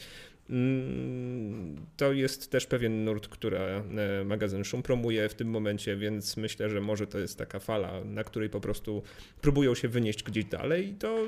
[0.50, 3.82] Mm, To jest też pewien nurt, który e,
[4.24, 8.24] magazyn Szum promuje w tym momencie, więc myślę, że może to jest taka fala, na
[8.24, 9.02] której po prostu
[9.40, 11.18] próbują się wynieść gdzieś dalej i to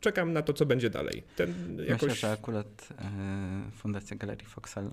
[0.00, 1.22] czekam na to, co będzie dalej.
[1.36, 2.02] Ten jakoś...
[2.02, 4.90] myślę, że akurat e, Fundacja Galerii Foxel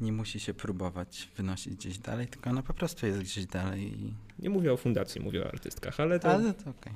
[0.00, 3.82] nie musi się próbować wynosić gdzieś dalej, tylko ona po prostu jest gdzieś dalej.
[3.82, 4.14] I...
[4.38, 6.28] Nie mówię o fundacji, mówię o artystkach, ale to...
[6.28, 6.92] Ale to okej.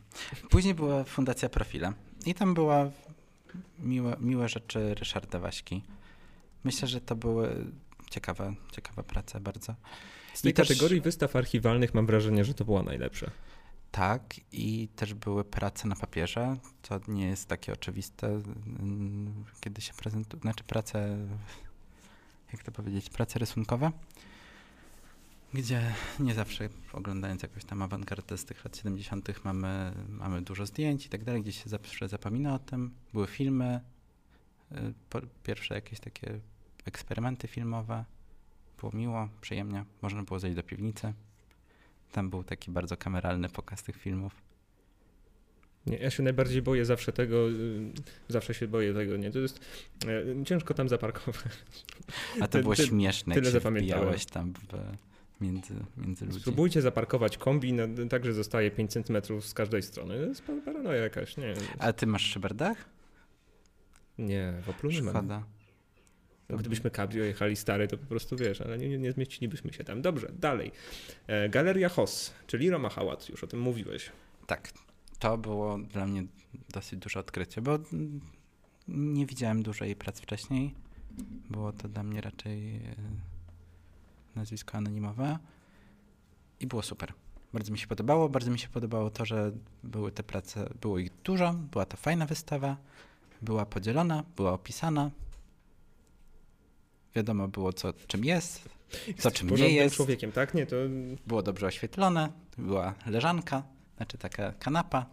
[0.50, 1.92] Później była Fundacja Profile
[2.26, 2.90] i tam była
[3.78, 5.82] miłe, miłe rzeczy Ryszarda Waśki.
[6.64, 7.66] Myślę, że to były
[8.10, 9.74] ciekawe, ciekawe prace bardzo.
[10.34, 13.30] Z tej i też- kategorii wystaw archiwalnych mam wrażenie, że to była najlepsza.
[13.90, 19.92] Tak, i też były prace na papierze, co nie jest takie oczywiste, mm, kiedy się
[19.94, 21.18] prezentuje, znaczy prace,
[22.52, 23.92] jak to powiedzieć, prace rysunkowe,
[25.56, 29.44] gdzie nie zawsze oglądając jakąś tam awangardę z tych lat 70.
[29.44, 32.90] mamy, mamy dużo zdjęć i tak dalej, gdzieś się zawsze zapomina o tym.
[33.12, 33.80] Były filmy,
[34.72, 34.76] y,
[35.10, 36.40] po, pierwsze jakieś takie
[36.84, 38.04] eksperymenty filmowe,
[38.80, 41.12] było miło, przyjemnie, można było zejść do piwnicy.
[42.12, 44.32] Tam był taki bardzo kameralny pokaz tych filmów.
[45.86, 47.92] Nie, ja się najbardziej boję zawsze tego, y,
[48.28, 49.60] zawsze się boję tego, nie, to jest
[50.06, 51.52] e, ciężko tam zaparkować.
[52.40, 56.40] A to Ty- było ty- śmieszne, tyle wbijałeś tam w, między, między ludzi.
[56.40, 60.14] Spróbujcie zaparkować kombi na, tak, że zostaje 5 cm z każdej strony.
[60.14, 62.88] To jest pa- paranoja jakaś, nie A ty masz szyberdach?
[64.18, 65.28] Nie, w Oplu nie mam.
[66.48, 70.02] No, Gdybyśmy cabrio jechali stary, to po prostu wiesz, ale nie, nie, zmieścilibyśmy się tam.
[70.02, 70.72] Dobrze, dalej.
[71.26, 74.10] E, Galeria Hoss, czyli Roma Hałat, już o tym mówiłeś.
[74.46, 74.72] Tak,
[75.18, 76.24] to było dla mnie
[76.68, 77.78] dosyć duże odkrycie, bo
[78.88, 80.74] nie widziałem dużo jej prac wcześniej.
[81.50, 82.80] Było to dla mnie raczej e,
[84.36, 85.38] nazwisko anonimowe
[86.60, 87.12] i było super.
[87.52, 88.28] Bardzo mi się podobało.
[88.28, 89.52] Bardzo mi się podobało to, że
[89.84, 92.76] były te prace, było ich dużo, była to fajna wystawa,
[93.42, 95.10] była podzielona, była opisana.
[97.14, 98.68] Wiadomo było, co czym jest,
[99.18, 99.96] co czym nie jest.
[99.96, 100.54] człowiekiem, tak?
[100.54, 100.76] Nie, to
[101.26, 103.62] Było dobrze oświetlone, była leżanka,
[103.96, 105.06] znaczy taka kanapa,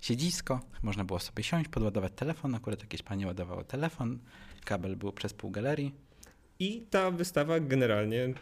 [0.00, 4.18] siedzisko, można było sobie siąść, podładować telefon, akurat jakieś panie ładowało telefon,
[4.64, 6.05] kabel był przez pół galerii.
[6.58, 8.34] I ta wystawa generalnie.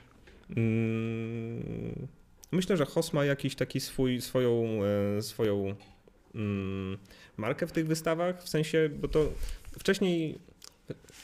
[0.57, 2.09] Mm,
[2.53, 4.81] myślę, że Hoss ma jakiś taki swój, swoją,
[5.19, 5.75] e, swoją
[6.35, 6.99] mm,
[7.37, 9.33] markę w tych wystawach, w sensie, bo to
[9.79, 10.39] wcześniej.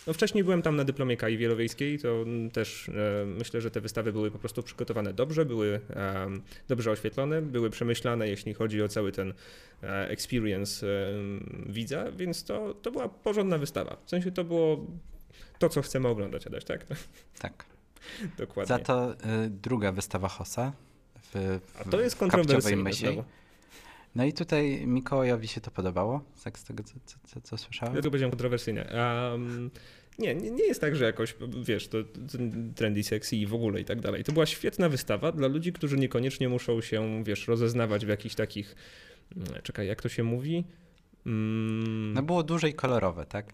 [0.06, 4.12] No wcześniej byłem tam na dyplomie Kai Wielowiejskiej, to też e, myślę, że te wystawy
[4.12, 9.12] były po prostu przygotowane dobrze, były em, dobrze oświetlone, były przemyślane, jeśli chodzi o cały
[9.12, 9.34] ten
[9.82, 13.96] e, experience em, widza, więc to, to była porządna wystawa.
[14.04, 14.86] W sensie to było
[15.58, 16.86] to, co chcemy oglądać, Adaś, tak?
[17.38, 17.64] Tak.
[18.38, 18.68] Dokładnie.
[18.68, 19.16] Za to y,
[19.50, 20.72] druga wystawa Hossa
[21.22, 23.24] w, A w to jest kontrowersyjne znowu.
[24.14, 26.94] No i tutaj Mikołajowi się to podobało, tak z tego co,
[27.26, 27.96] co, co, słyszałem.
[27.96, 28.92] Ja to powiedziałem kontrowersyjne.
[29.32, 29.70] Um,
[30.18, 32.38] nie, nie, jest tak, że jakoś, wiesz, to, to
[32.74, 34.24] trendy sexy i w ogóle i tak dalej.
[34.24, 38.76] To była świetna wystawa dla ludzi, którzy niekoniecznie muszą się, wiesz, rozeznawać w jakichś takich,
[39.36, 40.64] mm, czekaj, jak to się mówi?
[41.26, 43.52] Mm, No było duże i kolorowe, tak?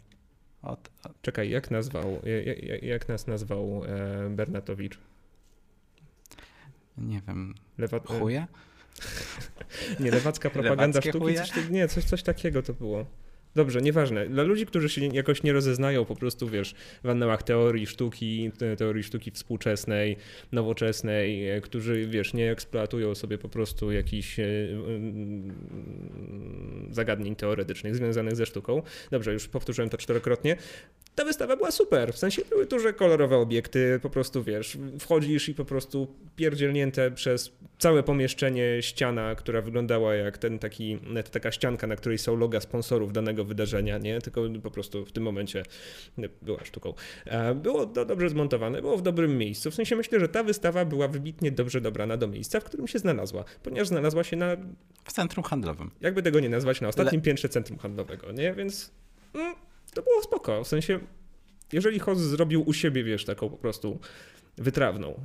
[0.63, 4.99] Od, od, Czekaj, jak nazwał, jak, jak, nas nazwał e, Bernatowicz?
[6.99, 8.47] nie wiem, Lewa, e, chuje?
[10.01, 13.07] Nie, lewacka propaganda Lewackie sztuki, coś, nie, coś, coś takiego to było.
[13.57, 14.27] Dobrze, nieważne.
[14.29, 18.77] Dla ludzi, którzy się jakoś nie rozeznają po prostu, wiesz, w annałach teorii sztuki, te-
[18.77, 20.17] teorii sztuki współczesnej,
[20.53, 24.45] nowoczesnej, e, którzy, wiesz, nie eksploatują sobie po prostu jakichś e,
[24.87, 25.55] mm,
[26.91, 28.83] zagadnień teoretycznych związanych ze sztuką.
[29.11, 30.57] Dobrze, już powtórzyłem to czterokrotnie.
[31.17, 35.55] Ta wystawa była super, w sensie były duże kolorowe obiekty, po prostu wiesz, wchodzisz i
[35.55, 41.87] po prostu pierdzielnięte przez całe pomieszczenie ściana, która wyglądała jak ten taki, ta taka ścianka,
[41.87, 44.21] na której są loga sponsorów danego wydarzenia, nie?
[44.21, 45.63] Tylko po prostu w tym momencie
[46.43, 46.95] była sztuką.
[47.25, 49.71] E, Było to dobrze zmontowane, było w dobrym miejscu.
[49.71, 52.99] W sensie myślę, że ta wystawa była wybitnie dobrze dobrana do miejsca, w którym się
[52.99, 54.57] znalazła, ponieważ znalazła się na,
[55.05, 55.91] W centrum handlowym.
[56.01, 58.55] jakby tego nie nazwać, na ostatnim piętrze centrum handlowego, nie?
[58.55, 58.91] Więc
[59.35, 59.55] mm,
[59.97, 60.65] to było spoko.
[60.65, 61.01] W sensie,
[61.73, 63.99] jeżeli Hoss zrobił u siebie, wiesz, taką po prostu
[64.59, 65.21] wytrawną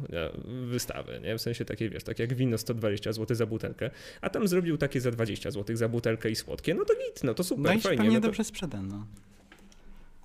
[0.65, 1.37] wystawę, nie?
[1.37, 3.89] w sensie takie, wiesz, tak jak wino 120 zł za butelkę,
[4.21, 7.33] a tam zrobił takie za 20 zł za butelkę i słodkie, no to git, no
[7.33, 7.97] to super, No i fajnie.
[7.97, 9.05] pewnie no to, dobrze sprzeda, no.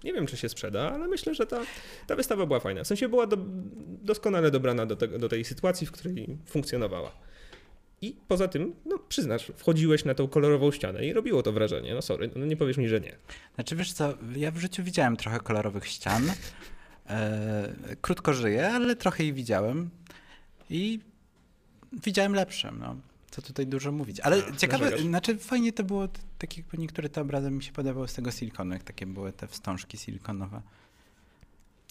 [0.05, 1.61] nie wiem, czy się sprzeda, ale myślę, że ta,
[2.07, 2.85] ta wystawa była fajna.
[2.85, 3.37] W sensie była do,
[4.03, 7.13] doskonale dobrana do, tego, do tej sytuacji, w której funkcjonowała.
[8.07, 11.95] I poza tym, no przyznasz, wchodziłeś na tą kolorową ścianę i robiło to wrażenie.
[11.95, 13.17] No sorry, no nie powiesz mi, że nie.
[13.55, 16.33] Znaczy wiesz co, ja w życiu widziałem trochę kolorowych ścian.
[17.09, 19.91] E, krótko żyję, ale trochę ich widziałem.
[20.71, 21.01] I
[21.93, 22.97] widziałem lepsze, no.
[23.31, 24.21] Co tutaj dużo mówić.
[24.21, 25.07] Ale ciekawe, narzekasz.
[25.07, 28.83] znaczy fajnie to było, takie niektóre te obrazy mi się podobały z tego silikonu, jak
[28.83, 30.63] takie były te wstążki silikonowe.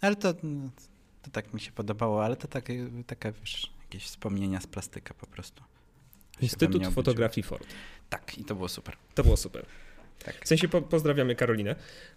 [0.02, 0.70] Ale to, no,
[1.22, 5.28] to tak mi się podobało, ale to takie, takie wiesz, jakieś wspomnienia z plastyka po
[5.28, 5.64] prostu.
[6.42, 6.88] Instytut.
[6.88, 7.68] Fotografii Ford.
[8.10, 8.96] Tak, i to było super.
[9.16, 9.66] To było super.
[10.26, 10.46] Tak.
[10.46, 11.76] W sensie po, pozdrawiamy Karolinę,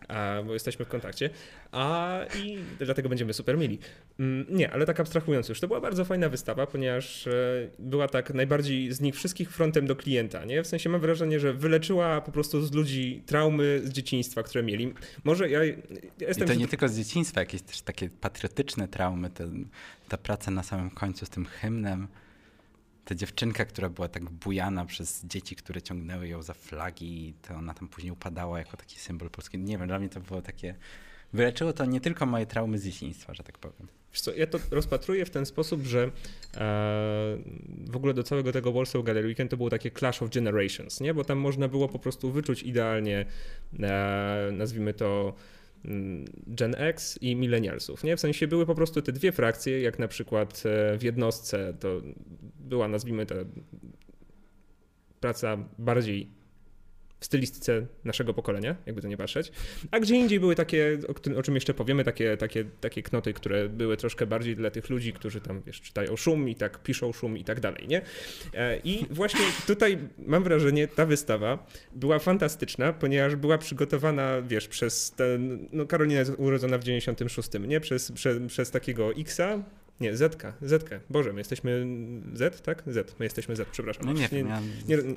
[0.09, 1.31] a, bo jesteśmy w kontakcie,
[1.73, 3.79] a i dlatego będziemy super mili.
[4.19, 7.33] Mm, Nie, ale tak abstrahując już, to była bardzo fajna wystawa, ponieważ e,
[7.79, 10.63] była tak najbardziej z nich wszystkich frontem do klienta, nie?
[10.63, 14.95] W sensie mam wrażenie, że wyleczyła po prostu z ludzi traumy z dzieciństwa, które mieli.
[15.25, 15.83] Może ja, ja I
[16.21, 16.49] jestem...
[16.49, 19.51] to nie tylko z dzieciństwa, jakieś też takie patriotyczne traumy, te,
[20.09, 22.09] ta praca na samym końcu z tym hymnem.
[23.09, 27.75] Ta dziewczynka, która była tak bujana przez dzieci, które ciągnęły ją za flagi, to ona
[27.75, 29.59] tam później upadała jako taki symbol polski.
[29.59, 30.75] Nie wiem, dla mnie to było takie.
[31.33, 33.89] Wyleczyło to nie tylko moje traumy z dzieciństwa, że tak powiem.
[34.13, 36.11] Wiesz co, ja to rozpatruję w ten sposób, że e,
[37.87, 41.15] w ogóle do całego tego Warsaw Gallery Weekend to było takie clash of generations, nie?
[41.15, 43.27] Bo tam można było po prostu wyczuć idealnie,
[43.81, 45.35] e, nazwijmy to
[46.47, 48.17] Gen X i millennialsów, nie?
[48.17, 52.01] W sensie były po prostu te dwie frakcje, jak na przykład e, w jednostce to
[52.61, 53.35] była, nazwijmy to,
[55.21, 56.38] praca bardziej
[57.21, 59.53] w stylistyce naszego pokolenia, jakby to nie patrzeć.
[59.91, 60.99] A gdzie indziej były takie,
[61.37, 65.13] o, czym jeszcze powiemy, takie, takie, takie knoty, które były troszkę bardziej dla tych ludzi,
[65.13, 68.03] którzy tam, wiesz, czytają szum i tak piszą szum i tak dalej, nie?
[68.55, 75.11] E, I właśnie tutaj mam wrażenie, ta wystawa była fantastyczna, ponieważ była przygotowana, wiesz, przez
[75.11, 77.81] ten, no Karolina jest urodzona w 96, nie?
[77.81, 79.63] Przez, przez, przez takiego Xa,
[80.01, 81.01] nie, Zetka, Zetkę.
[81.11, 81.87] Boże, my jesteśmy
[82.35, 82.83] Z, tak?
[82.87, 84.07] Z, my jesteśmy Z, przepraszam.
[84.07, 84.43] No nie nie,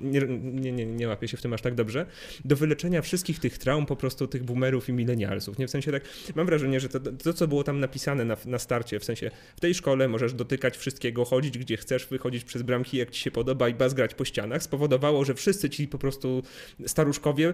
[0.01, 2.05] nie, nie, nie, nie, łapię się w tym aż tak dobrze,
[2.45, 5.57] do wyleczenia wszystkich tych traum po prostu tych boomerów i milenialsów.
[5.57, 6.03] Nie w sensie tak,
[6.35, 9.59] mam wrażenie, że to, to co było tam napisane na, na starcie, w sensie w
[9.59, 13.69] tej szkole możesz dotykać wszystkiego, chodzić gdzie chcesz, wychodzić przez bramki jak ci się podoba
[13.69, 16.43] i bazgrać po ścianach, spowodowało, że wszyscy ci po prostu
[16.85, 17.53] staruszkowie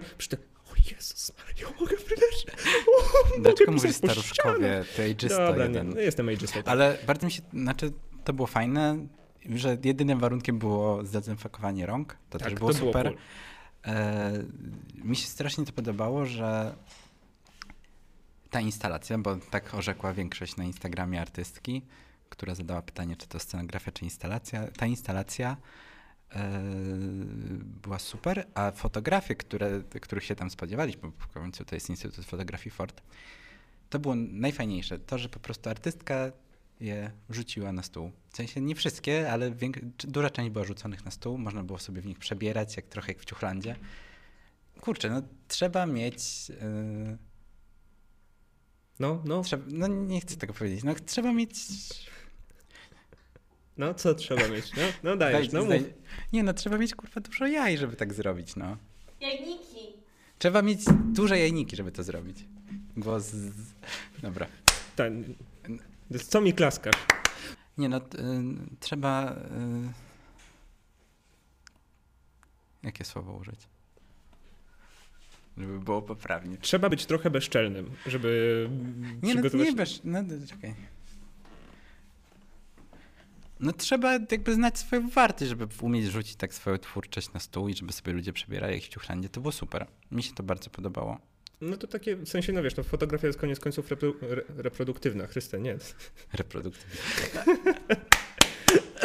[0.90, 2.46] Jezus Maria, mogę wyleć?
[3.40, 4.84] dlaczego mówisz staruszkowie?
[4.96, 5.88] To ageista Dobra, nie, jeden.
[5.88, 6.62] no jestem ageistą.
[6.62, 6.68] tak.
[6.68, 7.92] Ale bardzo mi się, znaczy
[8.24, 9.06] to było fajne,
[9.54, 12.16] że jedynym warunkiem było zdezynfekowanie rąk.
[12.30, 13.06] To tak, też było to super.
[13.06, 13.94] Było cool.
[13.94, 14.44] E,
[14.94, 16.74] mi się strasznie to podobało, że
[18.50, 21.82] ta instalacja, bo tak orzekła większość na Instagramie artystki,
[22.28, 24.66] która zadała pytanie, czy to scenografia, czy instalacja.
[24.76, 25.56] Ta instalacja
[27.82, 32.24] była super, a fotografie, które, których się tam spodziewaliśmy, bo w końcu to jest Instytut
[32.24, 33.02] Fotografii Ford,
[33.90, 34.98] to było najfajniejsze.
[34.98, 36.32] To, że po prostu artystka
[36.80, 38.12] je rzuciła na stół.
[38.30, 39.52] W sensie nie wszystkie, ale
[40.04, 41.38] duża część była rzuconych na stół.
[41.38, 43.76] Można było sobie w nich przebierać, jak trochę jak w ciuchlandzie.
[44.80, 46.48] Kurczę, no trzeba mieć.
[46.48, 47.18] Yy,
[48.98, 50.84] No, no, trzeba, no nie chcę tego powiedzieć.
[50.84, 51.54] No trzeba mieć.
[53.78, 54.72] No, co trzeba mieć?
[54.76, 55.82] No, no dajesz, Daj- no mów.
[56.32, 58.76] nie no, trzeba mieć kurwa dużo jaj, żeby tak zrobić, no.
[59.20, 59.92] Jajniki.
[60.38, 60.80] Trzeba mieć
[61.12, 62.44] duże jajniki, żeby to zrobić.
[62.96, 63.34] Bo z...
[64.22, 64.46] Dobra.
[64.96, 65.04] Ta,
[66.28, 66.96] co mi klaskasz?
[67.78, 68.22] Nie no, t- y,
[68.80, 69.32] trzeba.
[69.32, 69.36] Y,
[72.82, 73.60] jakie słowo użyć?
[75.58, 76.56] Żeby było poprawnie.
[76.56, 78.68] Trzeba być trochę bezczelnym, żeby
[79.22, 79.66] Nie, no, przygotować...
[79.68, 80.00] nie bez.
[80.04, 80.74] No, no, czekaj.
[83.60, 87.74] No trzeba jakby znać swoją wartość, żeby umieć rzucić tak swoją twórczość na stół i
[87.74, 89.28] żeby sobie ludzie przebierali jak w ciuchlandzie.
[89.28, 89.86] To było super.
[90.10, 91.18] Mi się to bardzo podobało.
[91.60, 95.26] No to takie, w sensie, no wiesz, no fotografia jest koniec końców repro, re, reproduktywna.
[95.26, 95.76] Chryste, nie.
[96.32, 97.00] Reproduktywnie.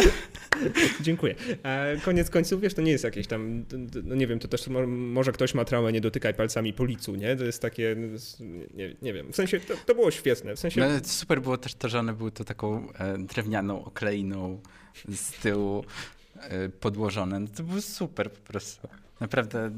[1.02, 1.36] Dziękuję.
[1.64, 3.66] E, koniec końców, wiesz, to nie jest jakieś tam,
[4.04, 7.16] no nie wiem, to też mo, może ktoś ma traumę, nie dotykaj palcami po licu,
[7.16, 7.36] nie?
[7.36, 8.18] To jest takie, no,
[8.74, 10.82] nie, nie wiem, w sensie, to, to było świetne, w sensie...
[10.82, 14.62] No, super było też to, że one były to taką e, drewnianą okleiną
[15.10, 15.86] z tyłu
[16.36, 17.40] e, podłożone.
[17.40, 18.88] No, to było super po prostu.
[19.20, 19.72] Naprawdę.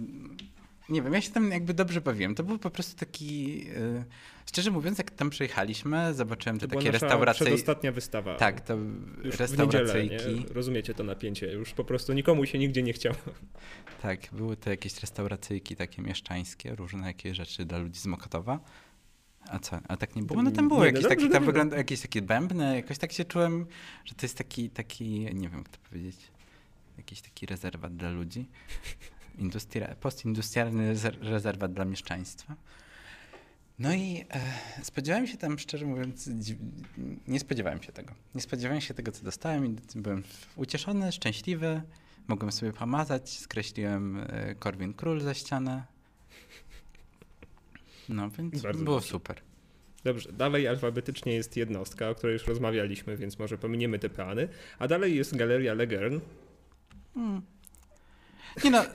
[0.90, 2.36] Nie wiem, ja się tam jakby dobrze bawiłem.
[2.36, 3.62] To był po prostu taki.
[3.76, 4.06] E,
[4.46, 7.46] szczerze mówiąc, jak tam przyjechaliśmy, zobaczyłem te to takie restauracje.
[7.46, 8.36] przedostatnia wystawa.
[8.36, 8.74] Tak, to
[9.24, 10.40] Już w niedzielę, restauracyjki.
[10.40, 10.54] nie?
[10.54, 13.16] Rozumiecie to napięcie, już po prostu nikomu się nigdzie nie chciało.
[14.02, 18.60] Tak, były to jakieś restauracyjki takie mieszczańskie, różne jakieś rzeczy dla ludzi z Mokotowa.
[19.50, 19.80] A co?
[19.88, 20.44] A tak nie było?
[20.44, 23.12] No tam było Nie, no jakieś dobrze, takie, tam wygląda jakieś takie bębny, jakoś tak
[23.12, 23.66] się czułem,
[24.06, 26.18] że to jest taki, taki, nie wiem jak to powiedzieć,
[26.98, 28.46] jakiś taki rezerwat dla ludzi.
[29.38, 32.56] Industria, postindustrialny rezer- rezerwat dla mieszczaństwa.
[33.80, 36.30] No i e, spodziewałem się tam, szczerze mówiąc,
[37.28, 38.14] nie spodziewałem się tego.
[38.36, 40.24] Nie spodziewałem się tego, co dostałem i byłem
[40.56, 41.82] ucieszony, szczęśliwy.
[42.28, 45.84] Mogłem sobie pomazać, skreśliłem e, Korwin Król za ścianę.
[48.10, 49.10] No więc Bardzo było dobrze.
[49.12, 49.42] super.
[50.04, 54.48] Dobrze, dalej alfabetycznie jest jednostka, o której już rozmawialiśmy, więc może pominiemy te plany.
[54.80, 56.20] A dalej jest Galeria Legern.
[57.16, 57.42] Mm.
[58.64, 58.86] Nie no,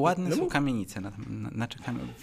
[0.00, 1.00] ładne No są kamienice.
[1.00, 1.12] Na,
[1.52, 1.68] na,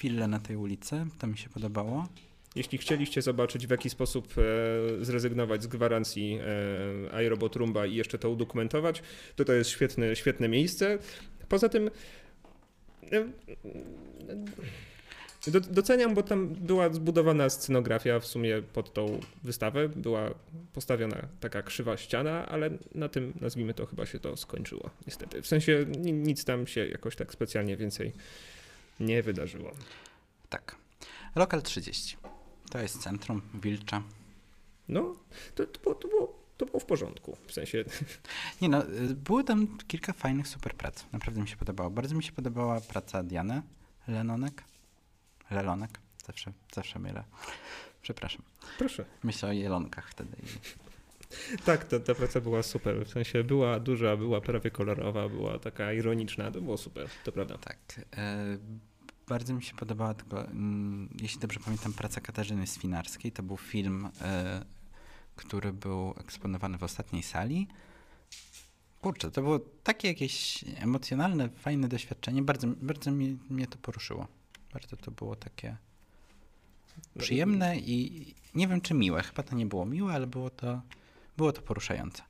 [0.01, 2.07] willę na tej ulicy, to mi się podobało.
[2.55, 6.39] Jeśli chcieliście zobaczyć, w jaki sposób e, zrezygnować z gwarancji
[7.13, 9.03] e, iRobot Roomba i jeszcze to udokumentować,
[9.35, 10.99] to to jest świetne, świetne miejsce.
[11.49, 11.89] Poza tym
[13.11, 13.27] e,
[15.51, 19.89] doceniam, bo tam była zbudowana scenografia w sumie pod tą wystawę.
[19.89, 20.29] Była
[20.73, 25.41] postawiona taka krzywa ściana, ale na tym, nazwijmy to, chyba się to skończyło, niestety.
[25.41, 28.11] W sensie ni- nic tam się jakoś tak specjalnie więcej
[28.99, 29.71] nie wydarzyło.
[30.49, 30.75] Tak.
[31.35, 32.17] Lokal 30.
[32.69, 34.03] To jest centrum Wilcza.
[34.89, 35.15] No,
[35.55, 37.37] to, to, było, to, było, to było w porządku.
[37.47, 37.85] W sensie,
[38.61, 38.83] Nie no,
[39.15, 41.05] było tam kilka fajnych super prac.
[41.13, 41.89] Naprawdę mi się podobało.
[41.89, 43.61] Bardzo mi się podobała praca Diany
[44.07, 44.63] Lenonek.
[45.51, 45.99] Lelonek.
[46.25, 47.23] Zawsze, zawsze mylę.
[48.01, 48.41] Przepraszam.
[48.77, 49.05] proszę.
[49.23, 50.37] Myślę o jelonkach wtedy.
[51.65, 53.05] Tak, ta, ta praca była super.
[53.05, 56.51] W sensie była duża, była prawie kolorowa, była taka ironiczna.
[56.51, 57.57] To było super, to prawda.
[57.57, 57.77] Tak.
[58.17, 58.57] E,
[59.27, 63.31] bardzo mi się podobała tylko, mm, jeśli dobrze pamiętam, praca Katarzyny Swinarskiej.
[63.31, 64.65] To był film, e,
[65.35, 67.67] który był eksponowany w ostatniej sali.
[69.01, 72.41] Kurczę, to było takie jakieś emocjonalne, fajne doświadczenie.
[72.41, 74.27] Bardzo, bardzo mnie, mnie to poruszyło.
[74.77, 75.77] Bardzo to było takie
[77.19, 79.23] przyjemne i nie wiem czy miłe.
[79.23, 80.81] Chyba to nie było miłe, ale było to,
[81.37, 82.23] było to poruszające.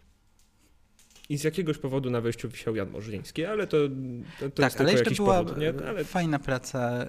[1.30, 3.78] I z jakiegoś powodu na wejściu wisiał Jan Morzyński, ale to,
[4.40, 5.64] to, to tak, jest ale jeszcze była powód?
[5.88, 7.08] Ale fajna praca, y,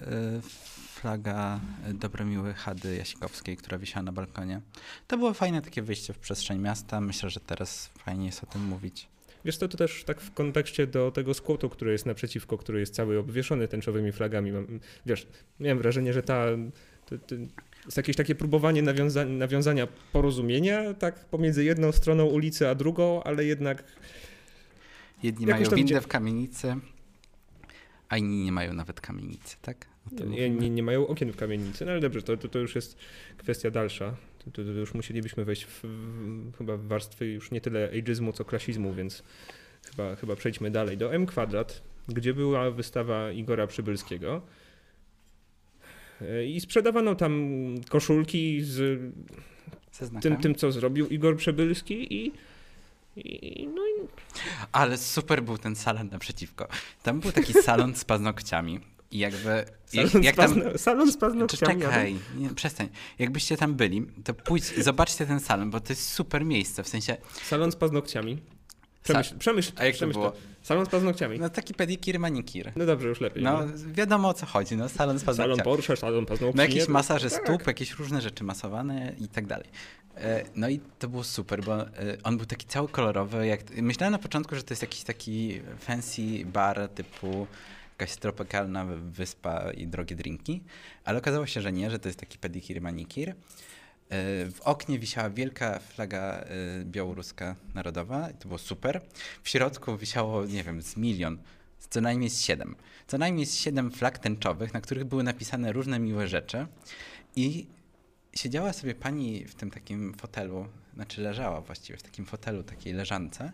[0.94, 4.60] flaga y, Dobromiły Hady Jasikowskiej, która wisiała na balkonie.
[5.06, 7.00] To było fajne takie wyjście w przestrzeń miasta.
[7.00, 9.08] Myślę, że teraz fajnie jest o tym mówić.
[9.44, 12.94] Wiesz to, to też tak w kontekście do tego skłotu, który jest naprzeciwko, który jest
[12.94, 14.52] cały obwieszony tęczowymi flagami.
[15.06, 15.26] Wiesz,
[15.60, 16.46] miałem wrażenie, że ta...
[17.06, 17.34] To, to
[17.84, 23.44] jest jakieś takie próbowanie nawiąza, nawiązania porozumienia, tak pomiędzy jedną stroną ulicy a drugą, ale
[23.44, 23.84] jednak
[25.22, 26.76] Jedni mają windę gdzie- w kamienicy,
[28.08, 29.86] a inni nie mają nawet kamienicy, tak?
[30.26, 32.96] Nie, nie, nie mają okien w kamienicy, no ale dobrze, to, to, to już jest
[33.36, 34.16] kwestia dalsza.
[34.52, 38.94] To, już musielibyśmy wejść w, w, chyba w warstwy już nie tyle ageizmu, co klasizmu,
[38.94, 39.22] więc
[39.90, 44.42] chyba, chyba przejdźmy dalej do M kwadrat, gdzie była wystawa Igora Przybylskiego.
[46.20, 49.00] E, I sprzedawano tam koszulki z
[50.22, 52.32] tym, tym co zrobił Igor Przybylski i,
[53.16, 54.08] i no i
[54.72, 56.68] Ale super był ten salon naprzeciwko.
[57.02, 58.80] Tam był taki salon z paznokciami.
[59.10, 59.64] I jakby.
[59.86, 61.82] salon, jak z, tam, salon z paznokciami.
[61.82, 62.88] Czekaj, nie, przestań.
[63.18, 66.82] Jakbyście tam byli, to pójdź, zobaczcie ten salon, bo to jest super miejsce.
[66.82, 68.38] W sensie, Salon z paznokciami.
[69.02, 70.32] Przemyśl, przemyśl, a jak to przemyśl było?
[70.62, 71.38] Salon z paznokciami.
[71.38, 72.72] No taki pedikir, manikir.
[72.76, 73.42] No dobrze, już lepiej.
[73.42, 73.72] No No.
[73.92, 75.64] wiadomo o co chodzi, no salon z Salon paznokciami.
[75.64, 76.56] Porsche, salon paznokci.
[76.56, 77.42] No jakieś masaże Tak.
[77.42, 79.66] stóp, jakieś różne rzeczy masowane i tak dalej.
[80.16, 81.88] E, No i to było super, bo e,
[82.22, 83.46] on był taki cały kolorowy.
[83.46, 83.60] Jak...
[83.76, 87.46] Myślałem na początku, że to jest jakiś taki fancy bar typu
[88.00, 90.62] jakaś tropikalna wyspa i drogie drinki,
[91.04, 93.28] ale okazało się, że nie, że to jest taki pedikir, manikir.
[93.30, 93.34] E,
[94.50, 96.46] W oknie wisiała wielka flaga e,
[96.84, 99.00] białoruska narodowa i to było super.
[99.42, 101.38] W środku wisiało, nie wiem, z milion,
[101.90, 102.76] co najmniej z siedem.
[103.06, 106.66] Co najmniej z siedem flag tęczowych, na których były napisane różne miłe rzeczy.
[107.36, 107.66] I
[108.34, 113.52] siedziała sobie pani w tym takim fotelu, znaczy leżała właściwie w takim fotelu, takiej leżance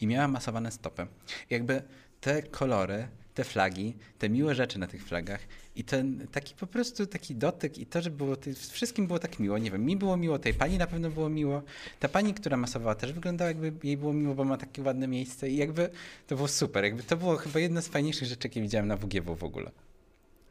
[0.00, 1.06] i miała masowane stopy.
[1.50, 1.82] Jakby
[2.20, 5.40] te kolory, te flagi, te miłe rzeczy na tych flagach
[5.76, 8.36] i ten taki po prostu taki dotyk i to, że było,
[8.70, 11.62] wszystkim było tak miło, nie wiem, mi było miło, tej pani na pewno było miło,
[12.00, 15.50] ta pani, która masowała też wyglądała jakby jej było miło, bo ma takie ładne miejsce
[15.50, 15.90] i jakby
[16.26, 19.34] to było super, jakby to było chyba jedna z fajniejszych rzeczy, jakie widziałem na WGW
[19.36, 19.70] w ogóle.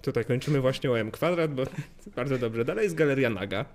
[0.01, 1.63] Tutaj kończymy właśnie o M kwadrat, bo
[2.15, 2.65] bardzo dobrze.
[2.65, 3.65] Dalej jest Galeria Naga,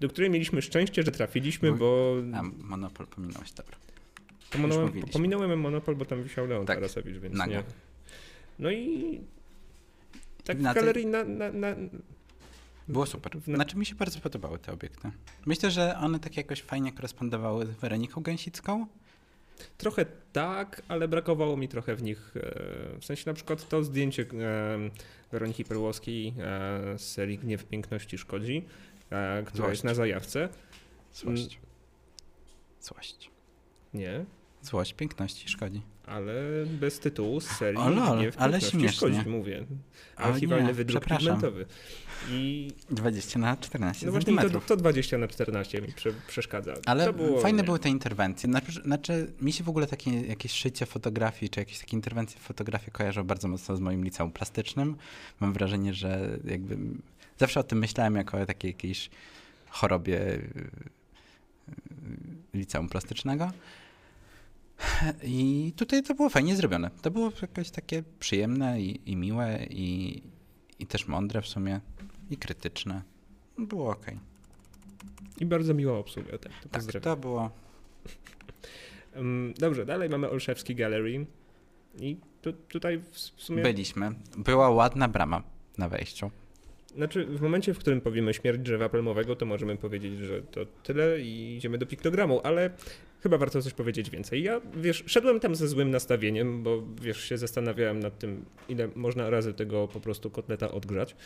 [0.00, 3.76] do której mieliśmy szczęście, że trafiliśmy, Bo- A, Monopol pominąłeś, dobra.
[4.50, 5.12] pominąłem, mówiliśmy.
[5.12, 7.52] pominąłem Monopol, bo tam wisiał Leon Tak, Tarasewicz, więc Naga.
[7.56, 7.62] nie.
[8.58, 9.20] No i
[10.44, 11.66] tak w Na tej- galerii na, na, na,
[12.88, 13.38] Było super.
[13.40, 15.10] W- Znaczy mi się bardzo podobały te obiekty.
[15.46, 18.86] Myślę, że one tak jakoś fajnie korespondowały z Weroniką Gęsicką.
[19.78, 22.34] Trochę tak, ale brakowało mi trochę w nich.
[22.36, 22.40] e,
[23.00, 24.26] W sensie na przykład to zdjęcie e,
[25.32, 28.64] Weroniki Perłowskiej e, z serii Gniew Piękności Szkodzi.
[29.46, 29.70] która Złość.
[29.70, 30.48] jest na zajawce.
[31.14, 31.58] Złość.
[32.80, 33.30] Złość.
[33.94, 34.24] Nie,
[34.62, 35.82] Złość piękności szkodzi.
[36.06, 36.34] Ale
[36.66, 38.88] bez tytułu z serii O lol, Gniew ale śmiesznie.
[38.88, 39.64] szkodzi, mówię.
[40.16, 41.66] Archiwalny nie, wydruk pigmentowy.
[42.30, 46.74] I 20 na 14 no właśnie to, to 20 na 14 mi prze, przeszkadza.
[46.86, 47.64] Ale było, fajne nie.
[47.64, 48.50] były te interwencje.
[48.84, 52.90] Znaczy, mi się w ogóle takie jakieś szycie fotografii, czy jakieś takie interwencje w fotografię
[52.90, 54.96] kojarzą bardzo mocno z moim liceum plastycznym.
[55.40, 56.76] Mam wrażenie, że jakby
[57.38, 59.10] zawsze o tym myślałem jako o takiej jakiejś
[59.68, 60.40] chorobie yy,
[62.54, 63.50] yy, liceum plastycznego.
[65.22, 66.90] I tutaj to było fajnie zrobione.
[67.02, 70.22] To było jakoś takie przyjemne i, i miłe i,
[70.78, 71.80] i też mądre w sumie
[72.30, 73.02] i krytyczne.
[73.58, 74.06] Było ok.
[75.40, 77.50] I bardzo miła obsługa, tak, to Tak, to było
[79.58, 81.26] Dobrze, dalej mamy Olszewski Gallery.
[82.00, 83.62] I tu, tutaj w sumie.
[83.62, 84.10] Byliśmy.
[84.36, 85.42] Była ładna brama
[85.78, 86.30] na wejściu.
[86.96, 91.20] Znaczy, w momencie, w którym powiemy śmierć drzewa palmowego, to możemy powiedzieć, że to tyle
[91.20, 92.70] i idziemy do piktogramu, ale
[93.22, 94.42] chyba warto coś powiedzieć więcej.
[94.42, 99.30] Ja, wiesz, szedłem tam ze złym nastawieniem, bo wiesz, się zastanawiałem nad tym, ile można
[99.30, 101.16] razy tego po prostu kotleta odgrzać.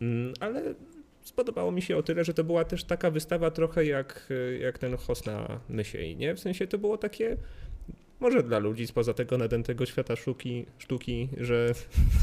[0.00, 0.74] Mm, Ale
[1.22, 4.28] spodobało mi się o tyle, że to była też taka wystawa trochę jak,
[4.60, 6.34] jak ten host na Mysiej, nie?
[6.34, 7.36] W sensie to było takie,
[8.20, 11.74] może dla ludzi spoza tego nadętego świata sztuki, sztuki że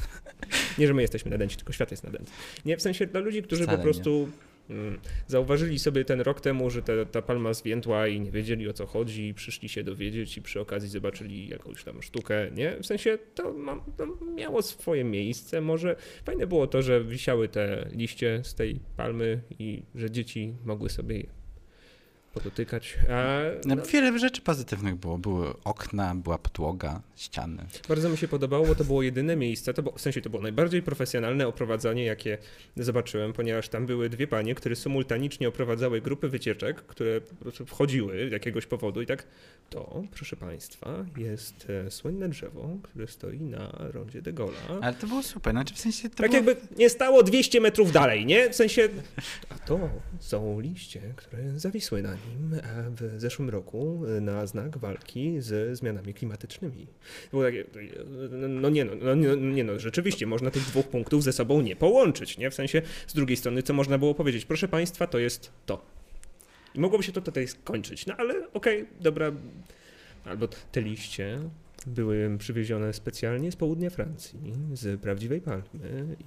[0.77, 2.31] nie, że my jesteśmy nadęci, tylko świat jest nadęty.
[2.65, 4.29] Nie, w sensie dla ludzi, którzy Wcale po prostu
[4.69, 8.73] mm, zauważyli sobie ten rok temu, że ta, ta palma zwiędła i nie wiedzieli o
[8.73, 12.77] co chodzi i przyszli się dowiedzieć i przy okazji zobaczyli jakąś tam sztukę, nie?
[12.81, 15.61] W sensie to, ma, to miało swoje miejsce.
[15.61, 20.89] Może fajne było to, że wisiały te liście z tej palmy i że dzieci mogły
[20.89, 21.40] sobie je
[22.33, 22.97] podotykać.
[23.09, 25.17] A, No, no, Wiele rzeczy pozytywnych było.
[25.17, 27.65] Były okna, była podłoga, ściany.
[27.89, 30.41] Bardzo mi się podobało, bo to było jedyne miejsce, to było, w sensie to było
[30.41, 32.37] najbardziej profesjonalne oprowadzanie, jakie
[32.77, 38.29] zobaczyłem, ponieważ tam były dwie panie, które symultanicznie oprowadzały grupy wycieczek, które po prostu wchodziły
[38.29, 39.27] z jakiegoś powodu i tak,
[39.69, 44.79] to, proszę Państwa, jest e, słynne drzewo, które stoi na rondzie de Gaulle'a.
[44.81, 45.53] Ale to było super.
[45.53, 46.43] Znaczy w sensie to Tak było...
[46.43, 48.49] jakby nie stało 200 metrów dalej, nie?
[48.49, 48.89] W sensie,
[49.49, 52.20] a to są liście, które zawisły na nim
[52.53, 56.87] e, w zeszłym roku e, na znak walki ze zmianami klimatycznymi.
[57.31, 61.23] Było takie, e, no nie no, no, nie- nie no, rzeczywiście można tych dwóch punktów
[61.23, 62.49] ze sobą nie połączyć, nie?
[62.51, 64.45] W sensie, z drugiej strony, co można było powiedzieć?
[64.45, 65.85] Proszę Państwa, to jest to.
[66.75, 69.31] I mogłoby się to tutaj skończyć, no ale okej, dobra.
[70.25, 71.39] Albo te liście
[71.87, 74.39] były przywiezione specjalnie z południa Francji,
[74.73, 75.63] z prawdziwej palmy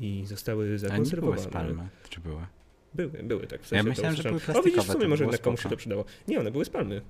[0.00, 1.42] i zostały Ale nie były zakonserwowane.
[1.42, 1.88] z palmy.
[2.08, 2.46] Czy były?
[2.94, 3.62] Były, były, tak.
[3.62, 5.62] W Ja sensie to myślałem, że były O widzisz, w plastikowe, sumie może jednak komuś
[5.62, 6.04] się to przydało.
[6.28, 7.00] Nie, one były z palmy.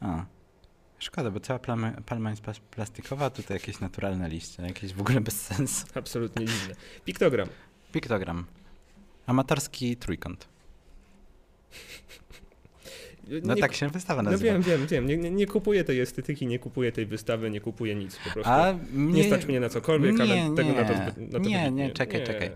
[0.00, 0.24] A.
[0.98, 5.00] Szkoda, bo cała palma, palma jest plas- plastikowa, a tutaj jakieś naturalne liście, jakieś w
[5.00, 5.86] ogóle bez sensu.
[5.94, 6.74] Absolutnie dziwne.
[7.04, 7.48] Piktogram.
[7.92, 8.44] Piktogram.
[9.26, 10.48] Amatorski trójkąt.
[13.42, 14.52] No nie, tak się wystawa No nazywa.
[14.52, 15.06] wiem, wiem, wiem.
[15.06, 18.52] Nie, nie, nie kupuję tej estetyki, nie kupuję tej wystawy, nie kupuję nic po prostu.
[18.52, 21.26] A nie mnie, stać mnie na cokolwiek, nie, ale tego na to, nie.
[21.26, 22.50] na to Nie, nie, czekaj, czekaj.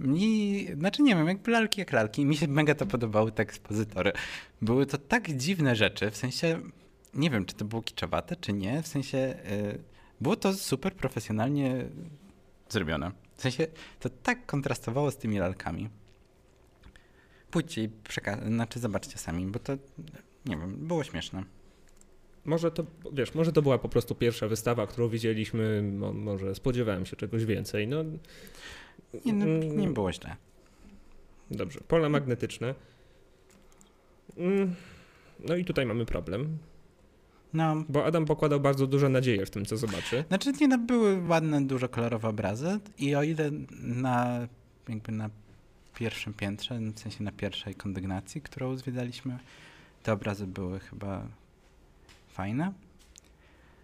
[0.00, 2.26] Mi, znaczy nie wiem, jakby lalki jak lalki.
[2.26, 4.12] Mi się mega to podobały te ekspozytory.
[4.62, 6.60] Były to tak dziwne rzeczy, w sensie,
[7.14, 9.78] nie wiem, czy to było kiczowate, czy nie, w sensie, y,
[10.20, 11.84] było to super profesjonalnie
[12.68, 13.12] zrobione.
[13.36, 13.66] W sensie,
[14.00, 15.88] to tak kontrastowało z tymi lalkami.
[17.50, 17.90] Pójdźcie i
[18.46, 19.72] znaczy zobaczcie sami, bo to,
[20.46, 21.44] nie wiem, było śmieszne.
[22.44, 27.06] Może to, wiesz, może to była po prostu pierwsza wystawa, którą widzieliśmy, mo, może spodziewałem
[27.06, 27.88] się czegoś więcej.
[27.88, 28.04] No,
[29.24, 30.36] Nie, no, mm, nie było źle.
[31.50, 32.74] Dobrze, pola magnetyczne.
[34.36, 34.74] Mm,
[35.48, 36.58] No i tutaj mamy problem,
[37.52, 40.24] No, bo Adam pokładał bardzo duże nadzieje w tym, co zobaczy.
[40.28, 43.50] Znaczy nie, no, były ładne, dużo kolorowe obrazy i o ile
[43.80, 44.48] na
[44.88, 45.30] jakby na
[45.94, 49.38] pierwszym piętrze, w sensie na pierwszej kondygnacji, którą zwiedzaliśmy,
[50.02, 51.26] te obrazy były chyba
[52.28, 52.72] fajne,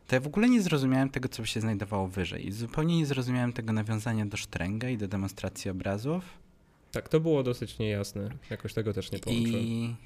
[0.07, 2.47] to ja w ogóle nie zrozumiałem tego, co się znajdowało wyżej.
[2.47, 6.25] I zupełnie nie zrozumiałem tego nawiązania do sztręga i do demonstracji obrazów.
[6.93, 8.31] Tak, to było dosyć niejasne.
[8.51, 9.63] Jakoś tego też nie połączyłem.
[9.63, 9.97] I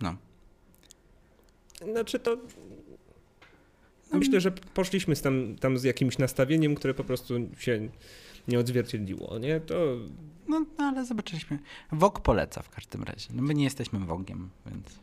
[0.00, 0.16] no.
[1.92, 2.36] Znaczy to...
[4.12, 7.88] No, Myślę, że poszliśmy z tam, tam z jakimś nastawieniem, które po prostu się
[8.48, 9.60] nie odzwierciedliło, nie?
[9.60, 9.74] To
[10.48, 11.58] No, no ale zobaczyliśmy.
[11.92, 13.28] Wog poleca w każdym razie.
[13.34, 15.00] No my nie jesteśmy Wogiem, więc...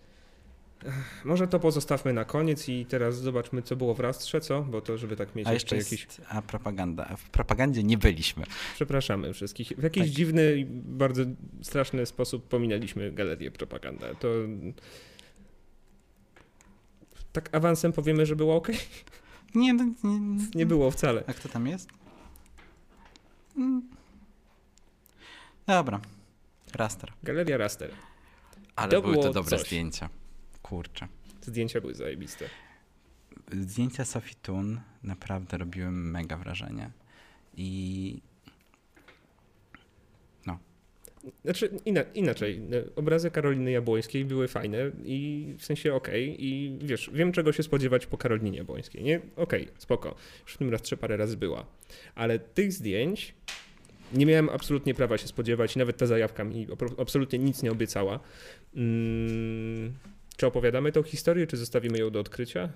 [1.26, 4.62] może to pozostawmy na koniec i teraz zobaczmy, co było w Rastrze, co?
[4.62, 6.08] Bo to, żeby tak mieć A jeszcze jeszcze jakiś...
[6.30, 7.16] a propaganda.
[7.18, 8.44] W propagandzie nie byliśmy.
[8.76, 9.68] Przepraszamy wszystkich.
[9.78, 10.12] W jakiś Tak.
[10.12, 11.24] dziwny i bardzo
[11.62, 14.16] straszny sposób pominęliśmy galerię propaganda.
[14.16, 14.28] To
[17.34, 18.68] tak awansem powiemy, że było ok?
[19.56, 20.20] Nie, no, nie,
[20.56, 21.24] Nie było wcale.
[21.28, 21.90] A kto tam jest?
[23.58, 23.90] Mm.
[25.68, 26.02] Dobra.
[26.76, 27.14] Raster.
[27.24, 27.92] Galeria Raster.
[28.76, 29.68] Ale To były to dobre coś.
[29.68, 30.10] zdjęcia.
[30.70, 31.08] Kurczę.
[31.42, 32.46] Zdjęcia były zajebiste.
[33.52, 36.92] Zdjęcia Sophie Tun naprawdę robiły mega wrażenie.
[37.58, 38.22] I
[41.46, 42.62] Znaczy ina, inaczej.
[42.96, 48.06] Obrazy Karoliny Jabłońskiej były fajne i w sensie okej i wiesz, wiem czego się spodziewać
[48.06, 49.22] po Karolinie Jabłońskiej, nie?
[49.36, 50.16] Okej, spoko.
[50.44, 51.66] Już w tym raz parę razy była.
[52.16, 53.34] Ale tych zdjęć
[54.14, 56.68] nie miałem absolutnie prawa się spodziewać nawet ta zajawka mi
[56.98, 58.20] absolutnie nic nie obiecała.
[58.76, 59.94] Mm,
[60.40, 62.70] czy opowiadamy tą historię, czy zostawimy ją do odkrycia?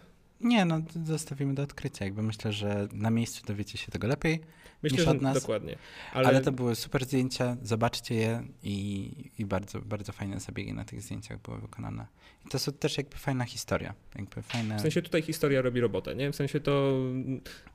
[0.43, 2.05] nie, no zostawimy do odkrycia.
[2.05, 4.41] Jakby myślę, że na miejscu dowiecie się tego lepiej.
[4.83, 5.33] Myślę, Niż od nas.
[5.41, 5.75] dokładnie.
[6.13, 6.27] Ale...
[6.27, 11.01] Ale, to były super zdjęcia, zobaczcie je i, i bardzo, bardzo fajne zabiegi na tych
[11.01, 12.07] zdjęciach były wykonane.
[12.45, 13.93] I to są też jakby fajna historia.
[14.15, 14.77] Jakby fajne...
[14.77, 16.31] w sensie tutaj historia robi robotę, nie?
[16.31, 16.93] W sensie to,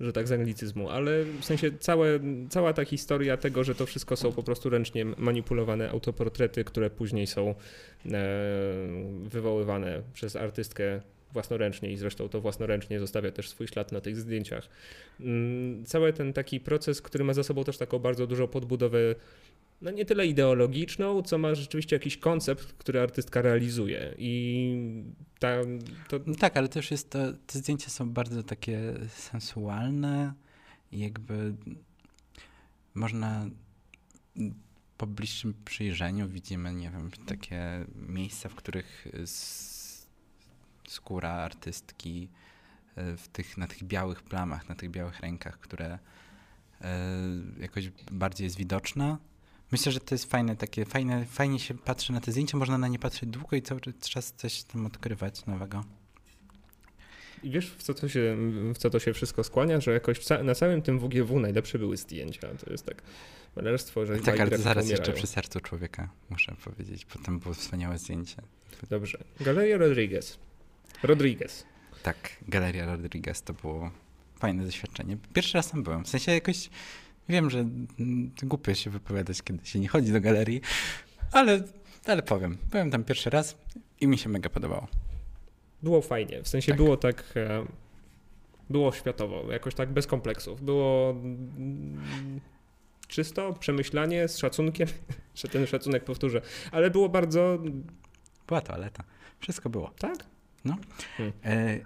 [0.00, 4.16] że tak z anglicyzmu, ale w sensie całe, cała ta historia tego, że to wszystko
[4.16, 7.54] są po prostu ręcznie manipulowane autoportrety, które później są e,
[9.22, 11.00] wywoływane przez artystkę
[11.32, 14.68] własnoręcznie i zresztą to własnoręcznie zostawia też swój ślad na tych zdjęciach.
[15.20, 18.98] Mm, Cały ten taki proces, który ma za sobą też taką bardzo dużą podbudowę,
[19.82, 24.74] no nie tyle ideologiczną, co ma rzeczywiście jakiś koncept, który artystka realizuje i
[25.38, 25.56] ta,
[26.08, 30.32] to, No tak, ale też jest to, te zdjęcia są bardzo takie sensualne
[30.92, 31.54] i jakby
[32.94, 33.46] można
[34.96, 39.77] po bliższym przyjrzeniu widzimy, nie wiem, takie miejsca, w których s-
[40.90, 42.28] skóra artystki
[42.96, 45.98] e, w tych, na tych białych plamach, na tych białych rękach, które
[46.80, 46.98] e,
[47.60, 49.18] jakoś bardziej jest widoczna.
[49.72, 52.88] Myślę, że to jest fajne, takie fajne, fajnie się patrzy na te zdjęcia, można na
[52.88, 55.84] nie patrzeć długo i cały czas coś tam odkrywać nowego.
[57.42, 58.36] I wiesz, w co, to się,
[58.74, 62.48] w co to się wszystko skłania, że jakoś na całym tym WGW najlepsze były zdjęcia.
[62.64, 63.02] To jest tak
[63.56, 67.04] malarstwo, że tak, ale zaraz jeszcze przy sercu człowieka, muszę powiedzieć.
[67.04, 68.36] Potem było wspaniałe zdjęcie.
[68.90, 69.18] Dobrze.
[69.40, 70.38] Galeria Rodriguez.
[71.02, 71.64] Rodriguez.
[72.02, 72.16] Tak,
[72.48, 73.90] Galeria Rodriguez to było
[74.38, 75.16] fajne doświadczenie.
[75.34, 76.04] Pierwszy raz tam byłem.
[76.04, 76.70] W sensie jakoś
[77.28, 77.64] wiem, że
[78.42, 80.60] głupio się wypowiadać, kiedy się nie chodzi do galerii,
[81.32, 81.62] ale,
[82.06, 82.58] ale powiem.
[82.70, 83.56] Byłem tam pierwszy raz
[84.00, 84.88] i mi się mega podobało.
[85.82, 86.76] Było fajnie, w sensie Tak.
[86.76, 87.64] było tak, e,
[88.70, 90.62] było światowo, jakoś tak bez kompleksów.
[90.62, 92.40] Było mm,
[93.08, 94.88] czysto, przemyślanie, z szacunkiem,
[95.34, 96.40] że ten szacunek powtórzę,
[96.72, 97.58] ale było bardzo,
[98.46, 99.04] Była toaleta.
[99.40, 99.90] Wszystko było.
[99.98, 100.16] tak?
[101.44, 101.78] E,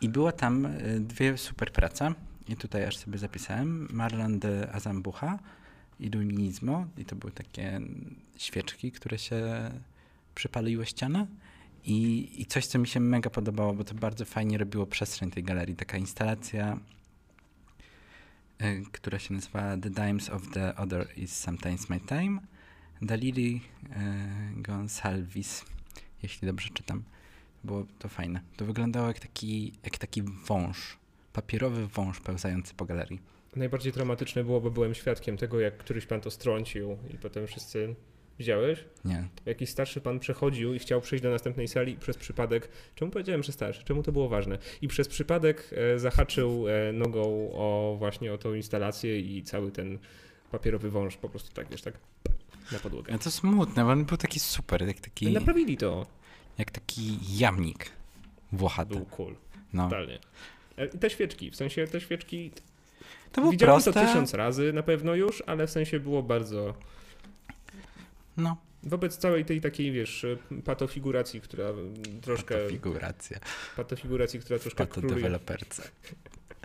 [0.00, 0.70] I była tam e,
[1.00, 2.14] dwie super prace.
[2.48, 3.88] I tutaj aż sobie zapisałem.
[3.90, 5.38] Marlon de Azambucha
[6.00, 6.86] i Luminizmo.
[6.98, 7.80] I to były takie
[8.36, 9.70] świeczki, które się
[10.34, 11.26] przypaliły ścianę.
[11.84, 15.44] I, I coś, co mi się mega podobało, bo to bardzo fajnie robiło przestrzeń tej
[15.44, 15.76] galerii.
[15.76, 16.78] Taka instalacja,
[18.58, 22.40] e, która się nazywa The Dimes of the Other is Sometimes My Time.
[23.02, 23.60] Dalili
[23.90, 25.64] e, Gonsalvis,
[26.22, 27.02] jeśli dobrze czytam.
[27.64, 28.40] Było to fajne.
[28.56, 30.98] To wyglądało jak taki, jak taki wąż,
[31.32, 33.20] papierowy wąż pełzający po galerii.
[33.56, 37.94] Najbardziej traumatyczne było, bo byłem świadkiem tego, jak któryś pan to strącił i potem wszyscy...
[38.38, 38.84] Widziałeś?
[39.04, 39.28] Nie.
[39.46, 43.42] Jakiś starszy pan przechodził i chciał przejść do następnej sali i przez przypadek, czemu powiedziałem,
[43.42, 44.58] że starszy, czemu to było ważne?
[44.82, 49.98] I przez przypadek e, zahaczył e, nogą o właśnie o tą instalację i cały ten
[50.50, 51.94] papierowy wąż po prostu tak, wiesz, tak
[52.72, 53.12] na podłogę.
[53.12, 56.06] Ale to smutne, bo on był taki super, jak taki, Naprawili to.
[56.58, 57.90] Jak taki jamnik
[58.52, 58.94] włochaty.
[58.94, 59.34] Był cool,
[59.72, 59.84] No.
[59.84, 60.18] totalnie.
[60.78, 62.50] E, I te świeczki, w sensie te świeczki,
[63.32, 63.92] To było widziałem proste.
[64.00, 66.74] to tysiąc razy na pewno już, ale w sensie było bardzo,
[68.36, 70.26] No, wobec całej tej takiej, wiesz,
[70.64, 71.68] patofiguracji, która
[72.22, 73.38] troszkę, figuracja.
[73.76, 75.14] patofiguracji, która troszkę Pato króluje.
[75.16, 75.82] deweloperce.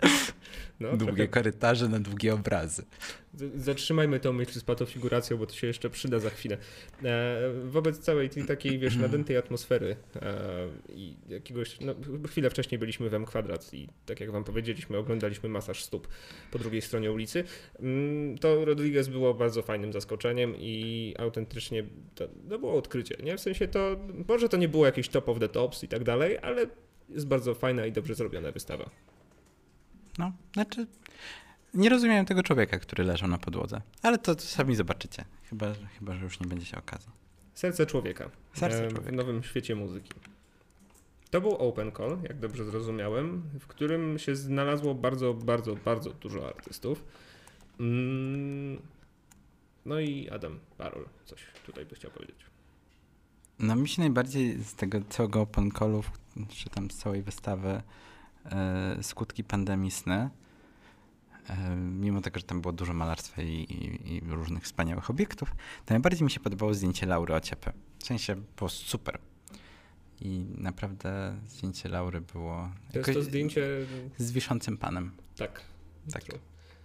[0.80, 2.84] No, Długie trochę- korytarze na długie obrazy.
[3.54, 6.56] Zatrzymajmy tą myśl z patofiguracją, bo to się jeszcze przyda za chwilę.
[7.04, 11.94] E, wobec całej tej takiej, wiesz, nadętej atmosfery e, i jakiegoś, no
[12.28, 16.08] chwilę wcześniej byliśmy w M Kwadrat i tak jak wam powiedzieliśmy, oglądaliśmy masaż stóp
[16.50, 17.44] po drugiej stronie ulicy,
[17.80, 21.84] mm, to Rodriguez było bardzo fajnym zaskoczeniem i autentycznie
[22.14, 23.36] to, to było odkrycie, nie?
[23.36, 23.96] W sensie to,
[24.28, 26.66] może to nie było jakieś top of the tops i tak dalej, ale
[27.08, 28.90] jest bardzo fajna i dobrze zrobiona wystawa.
[30.18, 30.86] No, znaczy,
[31.74, 33.80] nie rozumiem tego człowieka, który leżał na podłodze.
[34.02, 35.24] Ale to sami zobaczycie.
[35.50, 37.10] Chyba, chyba że już nie będzie się okazji.
[37.54, 38.30] Serce człowieka.
[38.54, 39.10] Serce e, człowieka.
[39.10, 40.10] W nowym świecie muzyki.
[41.30, 46.48] To był open call, jak dobrze zrozumiałem, w którym się znalazło bardzo, bardzo, bardzo dużo
[46.48, 47.04] artystów.
[47.80, 48.78] Mm,
[49.84, 52.36] No i Adam Parol coś tutaj by chciał powiedzieć.
[53.58, 56.10] No mi się najbardziej z tego całego open callów,
[56.48, 57.82] czy tam z całej wystawy
[59.02, 60.30] skutki pandemii sny.
[61.48, 65.50] E, mimo tego, że tam było dużo malarstwa i, i, i, różnych wspaniałych obiektów,
[65.86, 67.72] to najbardziej mi się podobało zdjęcie Laury Ociepy.
[67.98, 69.18] W sensie było super.
[70.20, 72.70] I naprawdę zdjęcie Laury było.
[72.92, 73.66] To jest to zdjęcie.
[74.18, 75.12] Z wiszącym panem.
[75.36, 75.60] Tak.
[76.12, 76.24] Tak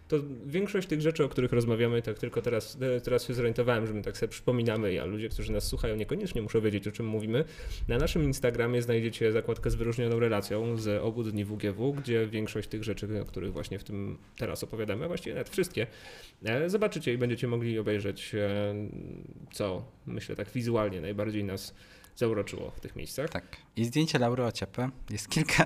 [0.09, 4.01] to większość tych rzeczy, o których rozmawiamy, tak tylko teraz, teraz się zorientowałem, że my
[4.01, 7.45] tak sobie przypominamy, a ludzie, którzy nas słuchają, niekoniecznie muszą wiedzieć, o czym mówimy.
[7.87, 12.83] Na naszym Instagramie znajdziecie zakładkę z wyróżnioną relacją z obu dni WGW, gdzie większość tych
[12.83, 15.87] rzeczy, o których właśnie w tym teraz opowiadamy, a właściwie nawet wszystkie,
[16.45, 18.75] e, zobaczycie i będziecie mogli obejrzeć, e,
[19.51, 21.73] co myślę tak wizualnie najbardziej nas
[22.15, 23.29] zauroczyło w tych miejscach.
[23.29, 23.57] Tak.
[23.75, 24.89] I zdjęcie Laury Ociepy.
[25.09, 25.65] Jest kilka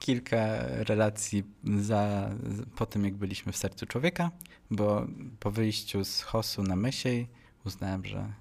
[0.00, 1.44] kilka relacji
[1.78, 2.30] za,
[2.76, 4.30] po tym, jak byliśmy w sercu człowieka,
[4.70, 5.06] bo
[5.40, 7.26] po wyjściu z Hosu na Mysiej
[7.64, 8.32] uznałem, że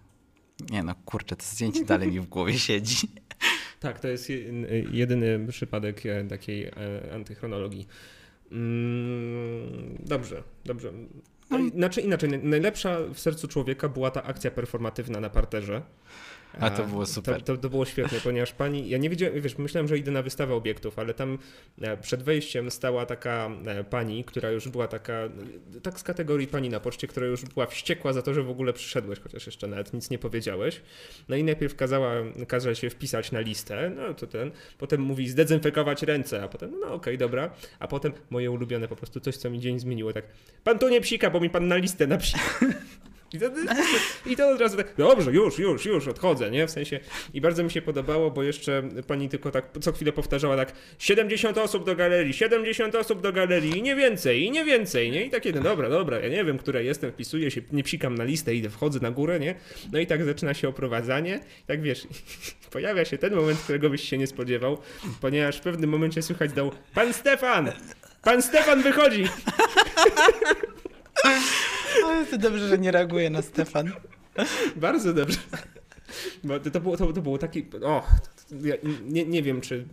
[0.70, 3.08] nie no, kurczę, to zdjęcie dalej mi w głowie siedzi.
[3.80, 4.32] Tak, to jest
[4.92, 6.72] jedyny przypadek e, takiej e,
[7.14, 7.88] antychronologii.
[8.52, 10.94] Mm, dobrze, dobrze.
[11.50, 15.82] No, inaczej, inaczej, najlepsza w sercu człowieka była ta akcja performatywna na parterze.
[16.60, 17.44] A to było super.
[17.44, 20.22] To, to, to, było świetne, ponieważ pani, ja nie wiedziałem, wiesz, myślałem, że idę na
[20.22, 21.38] wystawę obiektów, ale tam
[21.82, 25.30] e, przed wejściem stała taka e, pani, która już była taka,
[25.84, 28.74] tak z kategorii pani na poczcie, która już była wściekła za to, że w ogóle
[28.74, 30.82] przyszedłeś, chociaż jeszcze nawet nic nie powiedziałeś.
[31.30, 32.14] No i najpierw kazała,
[32.48, 36.86] kazała się wpisać na listę, no to ten, potem mówi zdezynfekować ręce, a potem, no
[36.86, 40.26] okej, okay, dobra, a potem moje ulubione po prostu coś, co mi dzień zmieniło, tak,
[40.64, 42.42] pan tu nie psika, bo mi pan na listę napisał.
[43.34, 43.46] I to,
[44.26, 46.68] I to od razu tak, dobrze, już, już, już odchodzę, nie?
[46.68, 47.00] W sensie,
[47.34, 51.58] i bardzo mi się podobało, bo jeszcze pani tylko tak co chwilę powtarzała tak, 70
[51.58, 55.24] osób do galerii, 70 osób do galerii i nie więcej, i nie więcej, nie?
[55.24, 58.24] I takie, no dobra, dobra, ja nie wiem, która jestem, wpisuję się, nie psikam na
[58.24, 59.56] listę, idę, wchodzę na górę, nie?
[59.92, 62.08] No i tak zaczyna się oprowadzanie, tak wiesz,
[62.72, 64.78] pojawia się ten moment, którego byś się nie spodziewał,
[65.22, 67.72] ponieważ w pewnym momencie słychać dał, pan Stefan,
[68.24, 69.24] pan Stefan wychodzi!
[72.32, 73.92] To dobrze, że nie reaguje na Stefan.
[74.76, 75.38] Bardzo dobrze.
[76.44, 77.66] Bo to, było, to, to było taki.
[77.84, 78.08] O,
[78.64, 78.76] ja
[79.06, 79.86] nie, nie wiem, czy.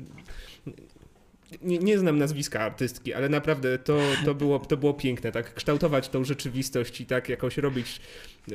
[1.63, 6.09] Nie, nie, znam nazwiska artystki, ale naprawdę to, to, było, to było piękne, tak kształtować
[6.09, 8.01] tą rzeczywistość i tak jakoś robić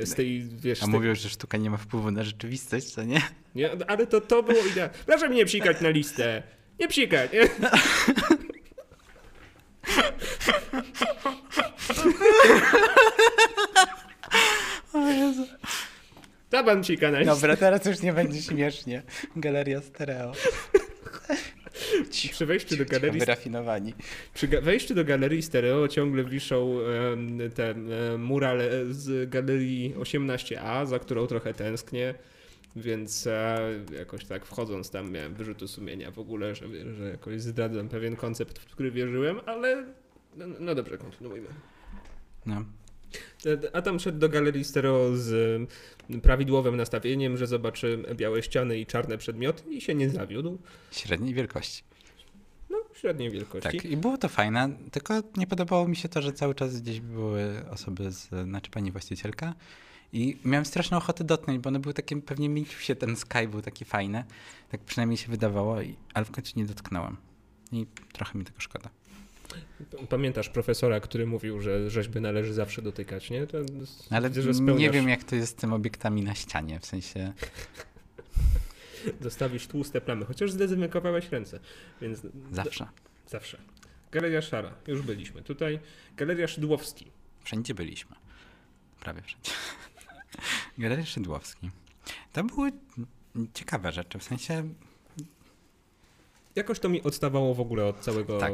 [0.04, 0.80] z tej, wiesz...
[0.84, 0.94] A tej...
[0.94, 3.22] mówią, że sztuka nie ma wpływu na rzeczywistość, co nie?
[3.56, 4.94] Nie, ale to, to było idealne.
[5.06, 6.44] Proszę mnie nie psikać na listę.
[6.80, 7.32] Nie psikać.
[14.94, 15.48] O Jezu.
[16.66, 19.04] Bancika na Dobra, teraz już nie będzie śmiesznie.
[19.36, 20.32] Galeria stereo.
[22.32, 23.20] Przy wejściu do galerii.
[23.20, 23.94] Wyrafinowani.
[24.34, 26.78] Przy wejściu do galerii stereo ciągle wiszą
[27.56, 27.74] te
[28.18, 32.14] murale z galerii 18A, za którą trochę tęsknię.
[32.76, 33.60] Więc e,
[33.98, 38.60] jakoś tak wchodząc tam miałem wyrzutu sumienia w ogóle, że, że jakoś zdradzam pewien koncept,
[38.60, 39.86] w który wierzyłem, ale
[40.36, 41.48] no, no dobrze, kontynuujmy.
[42.46, 42.66] No.
[43.74, 45.62] A tam szedł do galerii stereo z
[46.24, 50.58] prawidłowym nastawieniem, że zobaczy białe ściany i czarne przedmioty i się nie zawiódł.
[50.92, 51.84] Średniej wielkości.
[53.02, 53.78] Średniej wielkości.
[53.78, 57.00] Tak, i było to fajne, tylko nie podobało mi się to, że cały czas gdzieś
[57.00, 59.54] były osoby, z, znaczy pani właścicielka
[60.14, 63.62] i miałem straszną ochotę dotknąć, bo one były takie, pewnie milił się ten sky, był
[63.62, 64.24] taki fajny,
[64.70, 65.78] tak przynajmniej się wydawało,
[66.14, 67.18] ale w końcu nie dotknąłem.
[67.72, 68.90] I trochę mi tego szkoda.
[70.10, 73.48] Pamiętasz profesora, który mówił, że rzeźby należy zawsze dotykać, nie?
[73.48, 73.58] To
[74.10, 74.80] Ale widzę, spełniasz...
[74.80, 77.34] nie wiem, jak to jest z tym obiektami na ścianie, w sensie...
[79.22, 81.60] Zostawisz tłuste plamy, chociaż zdezynfekowałeś ręce,
[82.02, 82.22] więc...
[82.52, 82.88] Zawsze.
[83.28, 83.58] Zawsze.
[84.12, 85.42] Galeria Szara, już byliśmy.
[85.42, 85.80] Tutaj
[86.18, 87.12] Galeria Szydłowski.
[87.44, 88.16] Wszędzie byliśmy.
[89.00, 89.52] Prawie wszędzie.
[90.78, 91.70] Galeria Szydłowski.
[92.34, 92.72] To były
[93.54, 94.70] ciekawe rzeczy, w sensie...
[96.56, 98.40] Jakoś to mi odstawało w ogóle od całego...
[98.40, 98.54] Tak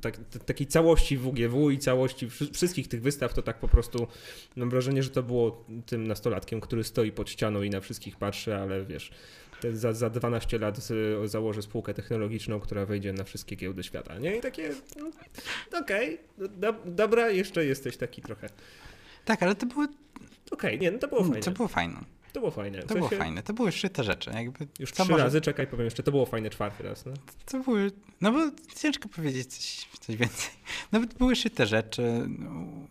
[0.00, 4.06] tak, takiej całości WGW i całości wszystkich tych wystaw, to tak po prostu
[4.56, 8.56] mam wrażenie, że to było tym nastolatkiem, który stoi pod ścianą i na wszystkich patrzy,
[8.56, 9.10] ale wiesz,
[9.72, 10.78] za, za 12 lat
[11.24, 14.36] założę spółkę technologiczną, która wejdzie na wszystkie giełdy świata, nie?
[14.36, 15.10] I takie, no,
[15.80, 18.48] okej, okay, do, dobra, jeszcze jesteś taki trochę.
[19.24, 19.84] Tak, ale to było...
[19.84, 19.96] Okej,
[20.50, 21.44] okay, nie, no to było mm, fajne.
[21.44, 22.04] To było fajne.
[22.32, 22.82] To było fajne.
[22.82, 23.42] To było fajne.
[23.42, 24.30] To były szyte rzeczy.
[24.34, 25.24] Jakby Już trzy może...
[25.24, 27.06] razy, czekaj, powiem jeszcze, to było fajne czwarty raz.
[27.06, 27.12] No.
[27.46, 27.90] To były,
[28.20, 28.40] no bo
[28.76, 30.50] ciężko powiedzieć coś, coś więcej.
[30.92, 32.28] No bo to były szyte rzeczy,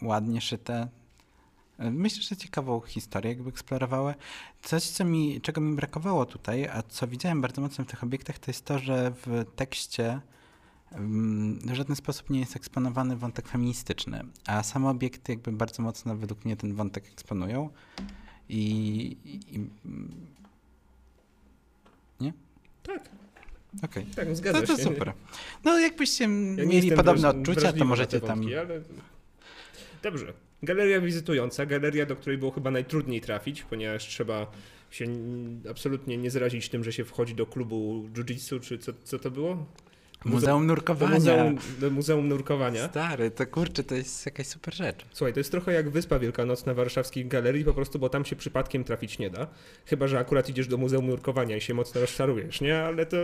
[0.01, 0.87] ładnie szyte.
[1.91, 4.13] Myślę, że ciekawą historię jakby eksplorowały.
[4.61, 8.39] Coś, co mi, czego mi brakowało tutaj, a co widziałem bardzo mocno w tych obiektach,
[8.39, 10.21] to jest to, że w tekście
[11.65, 16.45] w żaden sposób nie jest eksponowany wątek feministyczny, a same obiekty jakby bardzo mocno według
[16.45, 17.69] mnie ten wątek eksponują.
[18.49, 19.59] I, i,
[22.19, 22.33] nie?
[22.83, 23.09] Tak.
[23.83, 24.05] Okej.
[24.05, 24.83] Tak, zgadza To, to się.
[24.83, 25.13] super.
[25.63, 26.29] No jakbyście Ja
[26.65, 28.39] mieli podobne odczucia, to możecie te tam...
[28.39, 28.81] wątki, ale...
[30.03, 30.33] Dobrze.
[30.63, 34.51] Galeria wizytująca, galeria, do której było chyba najtrudniej trafić, ponieważ trzeba
[34.91, 35.05] się
[35.69, 39.65] absolutnie nie zrazić tym, że się wchodzi do klubu jiu-jitsu, czy co, co to było?
[40.25, 41.15] Muzeum Do Nurkowania.
[41.15, 42.87] muzeum, do muzeum nurkowania.
[42.89, 45.05] Stary, to kurczę, to jest jakaś super rzecz.
[45.13, 48.83] Słuchaj, to jest trochę jak Wyspa Wielkanocna warszawskiej galerii, po prostu, bo tam się przypadkiem
[48.83, 49.47] trafić nie da.
[49.85, 52.79] Chyba, że akurat idziesz do Muzeum Nurkowania i się mocno rozczarujesz, nie?
[52.83, 53.17] Ale to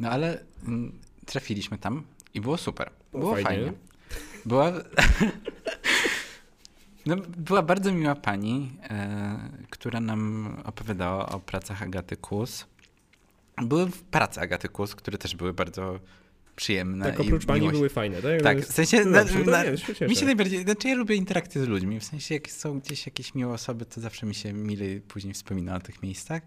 [0.00, 0.92] No ale mm,
[1.26, 2.02] trafiliśmy tam
[2.34, 2.90] i było super.
[3.12, 3.48] Było Było, fajnie.
[3.48, 3.72] fajnie.
[4.46, 4.72] Była...
[7.06, 9.38] no, była bardzo miła pani, e,
[9.70, 12.66] która nam opowiadała o pracach Agaty Kus.
[13.62, 16.00] Były prace Agaty Kus, które też były bardzo
[16.56, 17.04] przyjemne.
[17.04, 18.42] tak oprócz pani były fajne, tak?
[18.42, 21.64] Tak, w sensie no na, to na, nie, mi się najbardziej, znaczy ja lubię interakcje
[21.64, 25.00] z ludźmi, w sensie jak są gdzieś jakieś miłe osoby, to zawsze mi się milej
[25.00, 26.42] później wspomina o tych miejscach.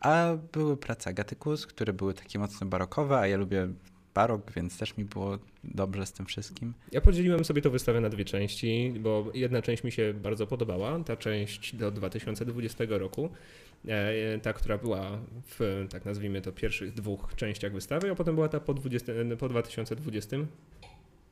[0.00, 3.68] A były prace Agaty Kus, które były takie mocno barokowe, a ja lubię
[4.14, 6.74] barok, więc też mi było dobrze z tym wszystkim.
[6.92, 11.04] Ja podzieliłem sobie to wystawę na dwie części, bo jedna część mi się bardzo podobała,
[11.04, 13.30] ta część do 2020 roku,
[13.88, 18.48] e, ta, która była w, tak nazwijmy to, pierwszych dwóch częściach wystawy, a potem była
[18.48, 20.36] ta po, 20, po 2020.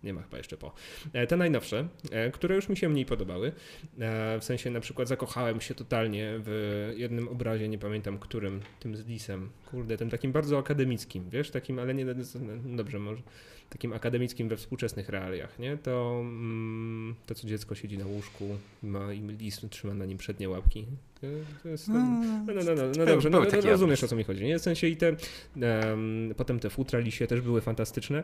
[0.06, 0.72] Nie ma chyba jeszcze po.
[1.12, 3.52] E, Te najnowsze, e, które już mi się mniej podobały.
[3.98, 8.96] E, W sensie na przykład zakochałem się totalnie w jednym obrazie, nie pamiętam którym, tym
[8.96, 9.50] z lisem.
[9.70, 13.22] Kurde, tym takim bardzo akademickim, wiesz, takim, ale nie, no dobrze, może
[13.70, 15.76] takim akademickim we współczesnych realiach, nie?
[15.76, 18.44] To, mm, to co dziecko siedzi na łóżku,
[18.82, 20.86] ma i trzyma na nim przednie łapki.
[21.62, 24.16] To, jest, no, no, no, no, no, no dobrze, no, no, taki rozumiesz o co
[24.16, 24.58] mi chodzi, nie?
[24.58, 25.16] W sensie i te,
[25.62, 28.22] em, potem te futra lisie też były fantastyczne,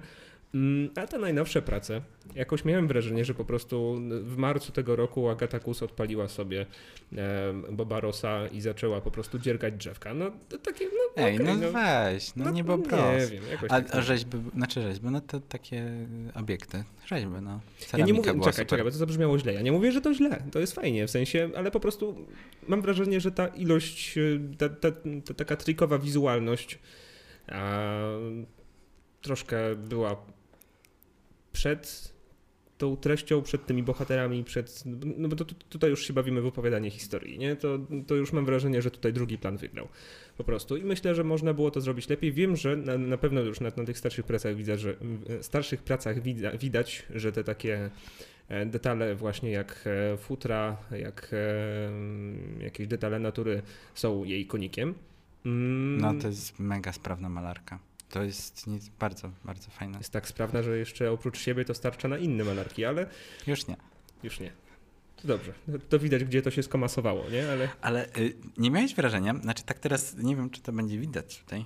[0.55, 2.01] Mm, a te najnowsze prace,
[2.35, 6.67] jakoś miałem wrażenie, że po prostu w marcu tego roku Agata Kus odpaliła sobie
[7.71, 10.15] Boba Rossa i zaczęła po prostu dziergać drzewka.
[10.15, 13.95] No to takie, no Ej, no, weź, no, nie było Nie wiem, jakoś A, tak
[13.95, 17.61] a rzeźby, znaczy rzeźby, no to takie obiekty, rzeźby, no.
[17.81, 18.67] Ja Ceramika nie mówię, czekaj, super.
[18.67, 19.55] czekaj, bo to zabrzmiało źle.
[19.55, 22.27] Ja nie mówię, że to źle, to jest fajnie, w sensie, ale po prostu
[22.69, 24.19] mam wrażenie, że ta ilość,
[24.59, 24.91] ta, ta,
[25.25, 26.79] ta taka trikowa wizualność
[27.49, 27.99] a,
[29.23, 30.17] troszkę była
[31.53, 32.13] przed
[32.79, 34.83] tą treścią, przed tymi bohaterami, przed,
[35.17, 37.57] no bo to, to, tutaj już się bawimy w opowiadanie historii, nie?
[37.57, 39.89] To, to już mam wrażenie, że tutaj drugi plan wygrał
[40.37, 42.33] po prostu i myślę, że można było to zrobić lepiej.
[42.33, 45.83] Wiem, że na, na pewno już na, na tych starszych pracach widać, że w starszych
[45.83, 47.91] pracach widać, widać, że te takie
[48.49, 53.63] e, detale właśnie jak e, futra, jak e, jakieś detale natury
[53.95, 54.95] są jej konikiem.
[55.47, 57.79] Mm, No to jest mega sprawna malarka.
[58.11, 59.99] To jest nic, bardzo, bardzo fajne.
[59.99, 63.07] jest tak sprawna, że jeszcze oprócz siebie to starcza na inne malarki, ale
[63.47, 63.77] Już nie.
[64.23, 64.53] już nie.
[65.25, 65.53] Dobrze.
[65.73, 67.51] To- To widać, gdzie to się skomasowało, nie?
[67.51, 71.39] Ale Ale y, nie miałeś wrażenia, znaczy tak teraz nie wiem, czy to będzie widać
[71.39, 71.65] tutaj.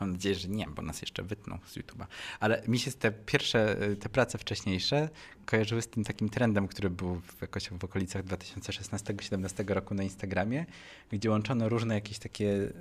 [0.00, 2.06] Mam nadzieję, że nie, bo nas jeszcze wytną z YouTube'a.
[2.40, 5.08] Ale mi się te pierwsze, y, te prace wcześniejsze
[5.46, 10.66] kojarzyły z tym takim trendem, który był w, jakoś w okolicach 2016-2017 roku na Instagramie,
[11.12, 12.72] gdzie łączono różne jakieś takie y,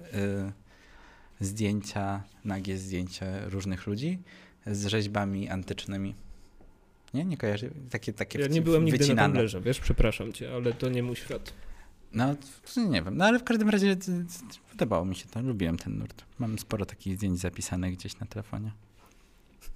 [1.39, 4.19] zdjęcia, nagie zdjęcia różnych ludzi
[4.65, 6.15] z rzeźbami antycznymi.
[7.14, 7.26] Nie?
[7.26, 7.72] Nie kojarzy?
[7.89, 9.28] Takie, takie ja nie byłem nigdy na wycinane.
[9.28, 11.53] Tumblerze, wiesz, przepraszam cię, ale to nie mój świat.
[12.14, 12.36] No,
[12.89, 13.18] nie wiem.
[13.18, 13.95] No ale w każdym razie
[14.72, 15.41] podobało mi się to.
[15.41, 16.24] Lubiłem ten nurt.
[16.39, 18.72] Mam sporo takich zdjęć zapisanych gdzieś na telefonie.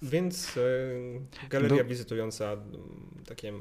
[0.01, 0.61] Więc e,
[1.49, 2.57] galeria Był- wizytująca
[3.25, 3.53] takie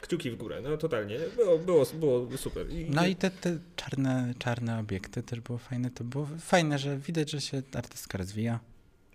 [0.00, 1.18] kciuki w górę, no totalnie.
[1.36, 2.70] Było, było, było super.
[2.70, 5.90] I, No i te, te czarne, czarne obiekty też było fajne.
[5.90, 8.60] To było fajne, że widać, że się artystka rozwija.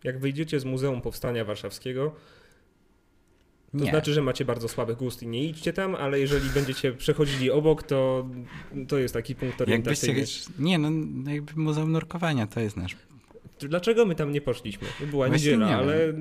[0.04, 2.16] Jak wyjdziecie z Muzeum Powstania Warszawskiego,
[3.72, 3.90] to Nie.
[3.90, 7.84] znaczy, że macie bardzo słaby gust i nie idźcie tam, ale jeżeli będziecie przechodzili obok,
[7.84, 8.30] to
[8.88, 10.60] to jest taki punkt Jakbyście, orientacyjny.
[10.60, 12.96] nie, no no jakby Muzeum Nurkowania to jest nasz.
[13.60, 14.88] Dlaczego my tam nie poszliśmy?
[15.00, 16.14] Była Właśnie niedziela, nie ale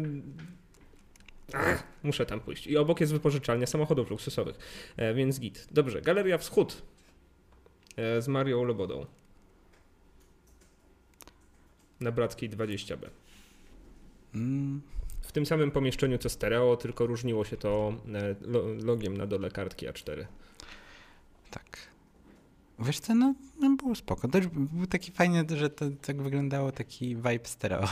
[1.53, 2.67] Ach, muszę tam pójść.
[2.67, 4.59] I obok jest wypożyczalnia samochodów luksusowych,
[4.97, 5.69] e, więc git.
[5.71, 6.83] Dobrze, Galeria Wschód
[7.97, 9.07] e, z Marią Lobodą.
[12.01, 13.09] Na Brackiej 20B.
[14.35, 14.81] Mm,
[15.31, 19.51] W tym samym pomieszczeniu co stereo, tylko różniło się to e, lo- logiem na dole
[19.51, 20.25] kartki A4.
[21.51, 21.79] tak.
[22.79, 24.29] Wiesz co, no, no było spoko.
[24.29, 27.89] Też był taki fajny, że to tak wyglądało, taki vibe stereo.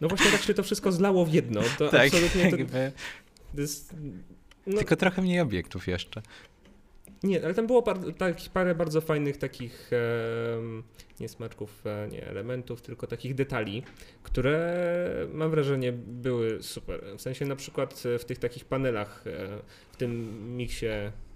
[0.00, 1.60] No właśnie tak się to wszystko zlało w jedno.
[1.78, 2.92] To tak, absolutnie to, jakby,
[3.54, 3.94] to jest...
[4.66, 6.22] No, tylko trochę mniej obiektów jeszcze.
[7.22, 9.90] Nie, ale tam było par, tak, parę bardzo fajnych takich,
[10.56, 10.82] em,
[11.20, 13.82] nie smaczków, e, nie elementów, tylko takich detali,
[14.22, 14.86] które
[15.32, 17.04] mam wrażenie były super.
[17.16, 19.58] W sensie na przykład e, w tych takich panelach, e,
[19.92, 20.86] w tym miksie,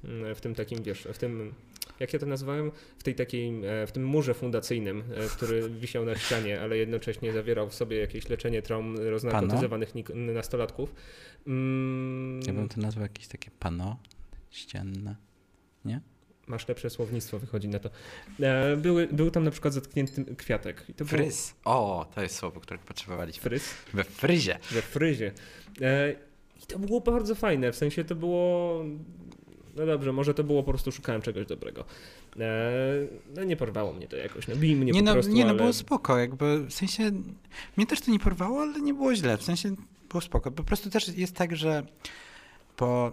[0.05, 1.55] mm, w tym takim, wiesz, w tym
[2.01, 6.05] jak ja to nazwałem, w tej takiej, e, w tym murze fundacyjnym, e, który wisiał
[6.05, 10.95] na ścianie, ale jednocześnie zawierał w sobie jakieś leczenie traum roznarkotyzowanych nastolatków.
[11.47, 12.41] Mm.
[12.47, 13.99] Ja bym to nazwał jakieś takie pano
[14.51, 15.17] ścienne,
[15.85, 16.01] nie?
[16.47, 17.91] Masz lepsze słownictwo, wychodzi na to.
[18.41, 20.85] E, były, był tam na przykład zatknięty kwiatek.
[20.89, 21.55] I to Fryz.
[21.65, 21.75] Było...
[21.77, 23.43] O, to jest słowo, którego potrzebowaliśmy.
[23.43, 23.75] Fryz?
[23.95, 24.59] We fryzie.
[24.71, 25.33] We fryzie.
[26.63, 28.85] I to było bardzo fajne, w sensie to było
[29.77, 31.85] no dobrze, może to było po prostu szukałem czegoś dobrego.
[32.41, 35.45] Eee, no nie porwało mnie to jakoś, no bij mnie nie po no, prostu, Nie
[35.45, 35.59] no, ale...
[35.59, 37.11] było spoko, jakby w sensie,
[37.77, 39.75] mnie też to nie porwało, ale nie było źle, w sensie
[40.09, 40.51] było spoko.
[40.51, 41.87] Po prostu też jest tak, że
[42.77, 43.13] po...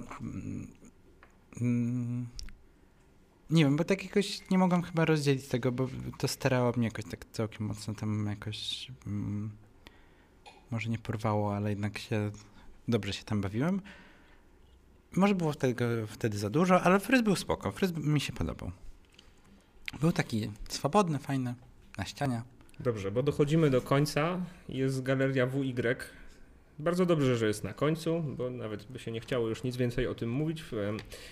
[1.62, 2.28] Mm,
[3.50, 5.88] nie wiem, bo tak jakoś nie mogłam chyba rozdzielić tego, bo
[6.18, 8.88] to starało mnie jakoś tak całkiem mocno tam jakoś...
[9.08, 9.52] Mm,
[10.72, 12.32] może nie porwało, ale jednak się
[12.88, 13.82] dobrze się tam bawiłem.
[15.16, 17.72] Może było tego wtedy za dużo, ale fryz był spoko.
[17.72, 18.72] Fryz mi się podobał.
[20.02, 21.56] Był taki swobodny, fajny,
[21.98, 22.42] na ścianie.
[22.80, 24.40] Dobrze, bo dochodzimy do końca.
[24.70, 25.96] Jest galeria WY.
[26.80, 30.08] Bardzo dobrze, że jest na końcu, bo nawet by się nie chciało już nic więcej
[30.08, 30.64] o tym mówić.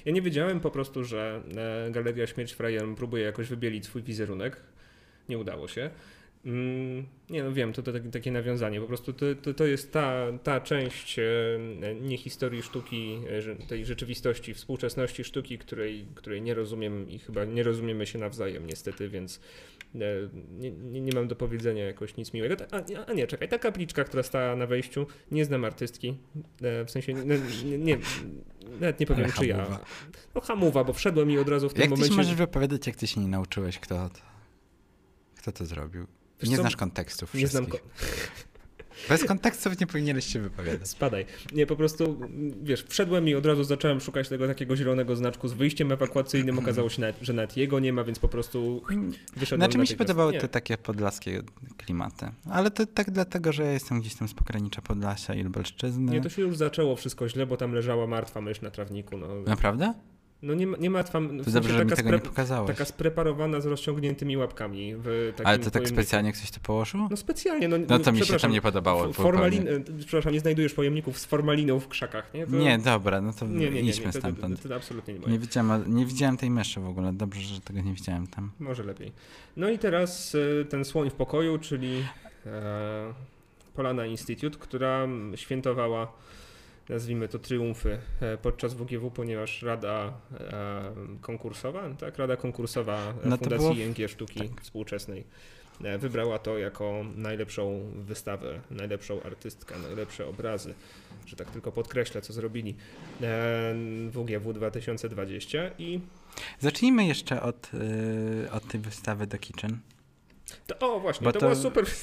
[0.06, 1.42] Ja nie wiedziałem po prostu, że
[1.88, 4.62] e, Galeria Śmierć Frajerem próbuje jakoś wybielić swój wizerunek.
[5.30, 5.90] Nie udało się.
[6.46, 8.82] Mm, nie no wiem, to, to takie nawiązanie.
[8.82, 11.26] Po prostu to, to, to jest ta, ta część e,
[12.02, 13.20] nie historii sztuki,
[13.62, 18.68] e, tej rzeczywistości, współczesności sztuki, której, której nie rozumiem i chyba nie rozumiemy się nawzajem
[18.68, 19.40] niestety, więc
[19.94, 22.56] nie, nie, nie mam do powiedzenia jakoś nic miłego.
[22.72, 26.18] A, a, nie, czekaj, ta kapliczka, która stała na wejściu, nie znam artystki,
[26.86, 27.98] w sensie nie, nie,
[28.80, 29.80] nawet nie powiem czy ja.
[30.36, 32.08] No hamuwa, bo wszedłem i od razu w tym jak momencie...
[32.08, 34.22] Jak ty możesz wypowiadać, jak ty się nie nauczyłeś, kto to,
[35.38, 36.08] kto to zrobił?
[36.42, 36.62] Wiesz nie co?
[36.62, 37.78] znasz kontekstów Nie znam ko
[39.10, 40.88] Bez kontekstów nie powinieneś się wypowiadać.
[40.88, 41.26] Spadaj.
[41.54, 42.20] Nie, po prostu,
[42.64, 46.60] wiesz, wszedłem i od razu zacząłem szukać tego takiego zielonego znaczku z wyjściem ewakuacyjnym.
[46.60, 48.82] Okazało się, nawet, że nawet jego nie ma, więc po prostu
[49.36, 50.42] wyszedłem Znaczy mi się podobały nie.
[50.42, 51.42] te takie podlaskie
[51.78, 52.26] klimaty.
[52.50, 56.12] Ale to tak dlatego, że ja jestem gdzieś tam z pogranicza Podlasia i Lubelszczyzny.
[56.12, 59.18] Nie, to się już zaczęło wszystko źle, bo tam leżała martwa mysz na trawniku.
[59.18, 59.28] No.
[59.46, 59.94] Naprawdę?
[60.42, 61.20] No nie, nie martwa.
[61.20, 62.68] W to dobrze, że mi tego nie pokazałeś.
[62.68, 64.96] Taka spreparowana z rozciągniętymi łapkami.
[65.44, 67.08] Ale to tak specjalnie ktoś to położył?
[67.12, 67.68] No specjalnie.
[67.68, 69.14] No, no to mi się tam nie podobało.
[69.14, 72.48] Formalin, e, przepraszam, nie znajdujesz pojemników z formaliną w krzakach, nie?
[72.48, 72.56] To...
[72.56, 74.62] Nie, dobra, no to nie, nie, nie, idźmy nie, to, stamtąd.
[74.62, 77.14] To, to, absolutnie nie, nie widziałem, nie widziałem tej myszy w ogóle.
[77.14, 78.52] Dobrze, że tego nie widziałem tam.
[78.60, 79.12] Może lepiej.
[79.58, 82.04] No i teraz e, ten słoń w pokoju, czyli
[82.46, 83.14] e,
[83.76, 86.14] Polana Institute, która świętowała
[86.90, 93.58] nazwijmy to triumfy e, podczas WGW, ponieważ Rada e, konkursowa, tak, Rada konkursowa no Fundacji
[93.58, 93.74] było...
[93.74, 94.62] ING Sztuki tak.
[94.62, 95.24] Współczesnej
[95.84, 100.74] e, wybrała to jako najlepszą wystawę, najlepszą artystkę, najlepsze obrazy,
[101.26, 102.76] że tak tylko podkreślę, co zrobili
[104.10, 106.00] WGW 2020 i
[106.60, 107.72] Zacznijmy jeszcze od,
[108.52, 109.80] od tej wystawy The Kitchen.
[110.68, 111.86] To, o, właśnie, bo to, to była super.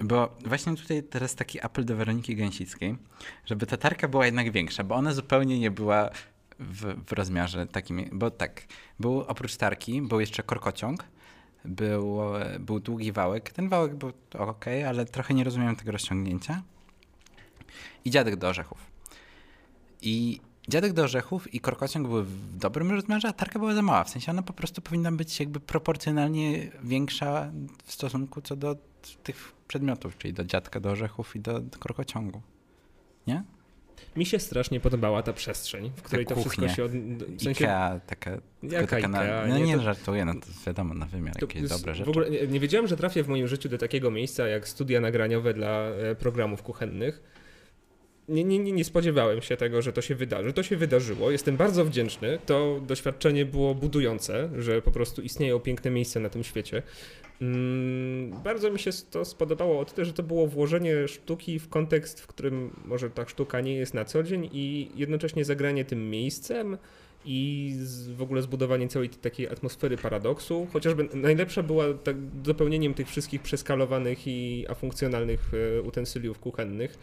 [0.00, 2.96] Bo właśnie tutaj teraz taki apel do Weroniki Gęsickiej,
[3.46, 6.10] żeby ta tarka była jednak większa, bo ona zupełnie nie była
[6.58, 8.62] w, w rozmiarze takim, bo tak,
[9.00, 11.04] był oprócz tarki, był jeszcze korkociąg,
[11.64, 12.18] był,
[12.60, 13.52] był długi wałek.
[13.52, 16.62] Ten wałek był ok, ale trochę nie rozumiem tego rozciągnięcia.
[18.04, 18.90] I dziadek do orzechów.
[20.02, 20.40] I
[20.70, 24.04] Dziadek do orzechów i korkociąg były w dobrym rozmiarze, a tarka była za mała.
[24.04, 27.52] W sensie ona po prostu powinna być jakby proporcjonalnie większa
[27.84, 28.76] w stosunku co do
[29.22, 32.42] tych przedmiotów, czyli do dziadka do orzechów i do, do korkociągu.
[33.26, 33.42] Nie?
[34.16, 36.84] Mi się strasznie podobała ta przestrzeń, w której ta to wszystko się...
[36.84, 36.92] Od...
[36.92, 37.64] W sensie...
[37.64, 38.30] Ikea, taka...
[38.62, 39.08] Jaka taka Ikea?
[39.08, 39.46] Na...
[39.46, 39.82] No nie, nie to...
[39.82, 42.06] żartuję, no to wiadomo, na wymiar, to jakieś dobre rzeczy.
[42.06, 45.00] W ogóle nie, nie wiedziałem, że trafię w moim życiu do takiego miejsca jak studia
[45.00, 47.22] nagraniowe dla e, programów kuchennych,
[48.30, 50.52] nie, nie, nie spodziewałem się tego, że to się wydarzy.
[50.52, 51.30] To się wydarzyło.
[51.30, 52.38] Jestem bardzo wdzięczny.
[52.46, 56.82] To doświadczenie było budujące, że po prostu istnieją piękne miejsca na tym świecie.
[57.42, 62.20] Mm, bardzo mi się to spodobało o tyle, że to było włożenie sztuki w kontekst,
[62.20, 66.78] w którym może ta sztuka nie jest na co dzień i jednocześnie zagranie tym miejscem
[67.24, 67.74] i
[68.16, 70.66] w ogóle zbudowanie całej takiej atmosfery paradoksu.
[70.72, 76.98] Chociażby najlepsza była tak dopełnieniem tych wszystkich przeskalowanych i afunkcjonalnych e, utensyliów kuchennych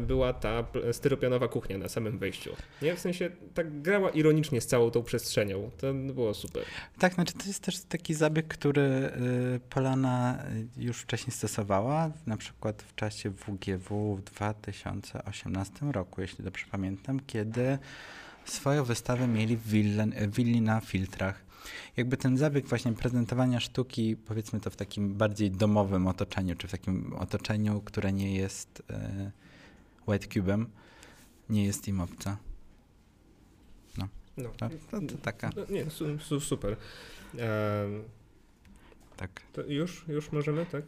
[0.00, 2.56] była ta styropianowa kuchnia na samym wejściu.
[2.82, 2.96] Nie?
[2.96, 5.70] W sensie tak grała ironicznie z całą tą przestrzenią.
[5.78, 6.64] To było super.
[6.98, 10.44] Tak, znaczy to jest też taki zabieg, który y, Polana
[10.76, 17.78] już wcześniej stosowała, na przykład w czasie WGW w 2018 roku, jeśli dobrze pamiętam, kiedy
[18.44, 19.66] swoją wystawę mieli w,
[20.30, 21.48] willi na filtrach.
[21.96, 26.70] Jakby ten zabieg właśnie prezentowania sztuki, powiedzmy to w takim bardziej domowym otoczeniu, czy w
[26.70, 28.82] takim otoczeniu, które nie jest...
[28.90, 29.47] Y,
[30.08, 30.66] White Cube'em
[31.50, 32.36] nie jest im obca.
[33.98, 34.08] No.
[34.36, 35.50] No, to, to, to taka.
[35.56, 36.76] No, nie, su, su, super.
[39.16, 39.42] tak.
[39.52, 40.84] To już, już możemy, tak?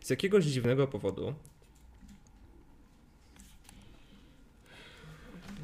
[0.00, 1.34] Z jakiegoś dziwnego powodu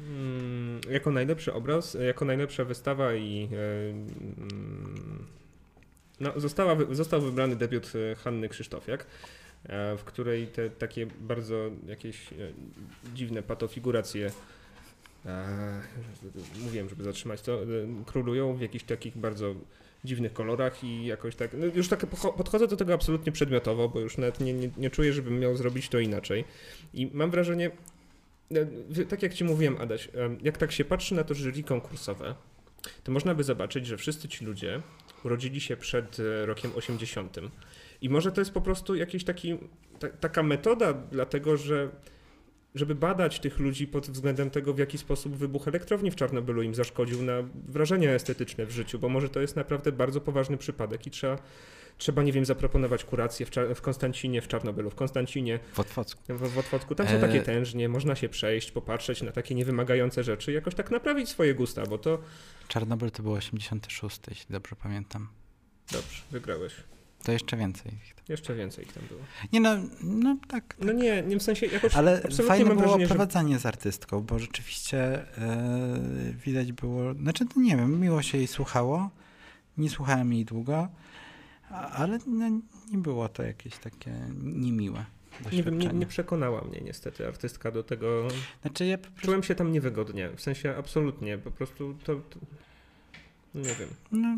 [0.07, 5.27] mm, jako najlepszy obraz, jako najlepsza wystawa i mm,
[6.19, 9.05] no, została, został wybrany debiut e, Hanny Krzysztofiak,
[9.97, 12.27] w której te takie bardzo jakieś
[13.15, 14.31] dziwne patofiguracje
[16.63, 17.61] mówiłem, żeby zatrzymać to,
[18.05, 19.55] królują w jakichś takich bardzo
[20.03, 22.05] dziwnych kolorach i jakoś tak, no już tak
[22.37, 25.89] podchodzę do tego absolutnie przedmiotowo, bo już nawet nie, nie, nie czuję, żebym miał zrobić
[25.89, 26.45] to inaczej.
[26.93, 27.71] I mam wrażenie,
[29.09, 30.09] tak jak ci mówiłem, Adaś,
[30.41, 32.35] jak tak się patrzy na to jury konkursowe,
[33.03, 34.81] to można by zobaczyć, że wszyscy ci ludzie
[35.23, 37.37] urodzili się przed e, rokiem 80.
[38.01, 39.57] I może to jest po prostu jakiś taki,
[39.99, 41.89] ta, taka metoda, dlatego że
[42.75, 46.75] żeby badać tych ludzi pod względem tego, w jaki sposób wybuch elektrowni w Czarnobylu im
[46.75, 47.33] zaszkodził na
[47.67, 51.37] wrażenia estetyczne w życiu, bo może to jest naprawdę bardzo poważny przypadek i trzeba,
[51.97, 55.59] trzeba nie wiem, zaproponować kurację w, w Konstancinie, w Czarnobylu, w Konstancinie.
[55.73, 56.21] W Otwocku.
[56.29, 56.95] W, w Otwocku.
[56.95, 57.19] Tam są e...
[57.19, 61.85] takie tężnie, można się przejść, popatrzeć na takie niewymagające rzeczy, jakoś tak naprawić swoje gusta,
[61.85, 62.19] bo to...
[62.67, 65.27] Czarnobyl to było 86, jeśli dobrze pamiętam.
[65.91, 66.73] Dobrze, wygrałeś.
[67.23, 67.91] To jeszcze więcej.
[68.29, 69.19] Jeszcze więcej ich tam było.
[69.53, 70.75] Nie no, no tak.
[70.75, 70.85] tak.
[70.85, 73.59] No nie, nie w sensie jakoś Ale fajne było wrażenie, prowadzenie że...
[73.59, 75.25] z artystką, bo rzeczywiście
[76.25, 79.09] yy, widać było, znaczy to nie wiem, miło się jej słuchało.
[79.77, 80.87] Nie słuchałem jej długo,
[81.69, 82.49] ale no,
[82.91, 84.11] nie było to jakieś takie
[84.43, 85.05] niemiłe.
[85.51, 88.27] Nie wiem, nie, nie, przekonała mnie niestety artystka do tego.
[88.61, 89.21] Znaczy ja prostu...
[89.21, 92.39] Czułem się tam niewygodnie, w sensie absolutnie, po prostu to, to
[93.55, 93.89] nie wiem.
[94.11, 94.37] No,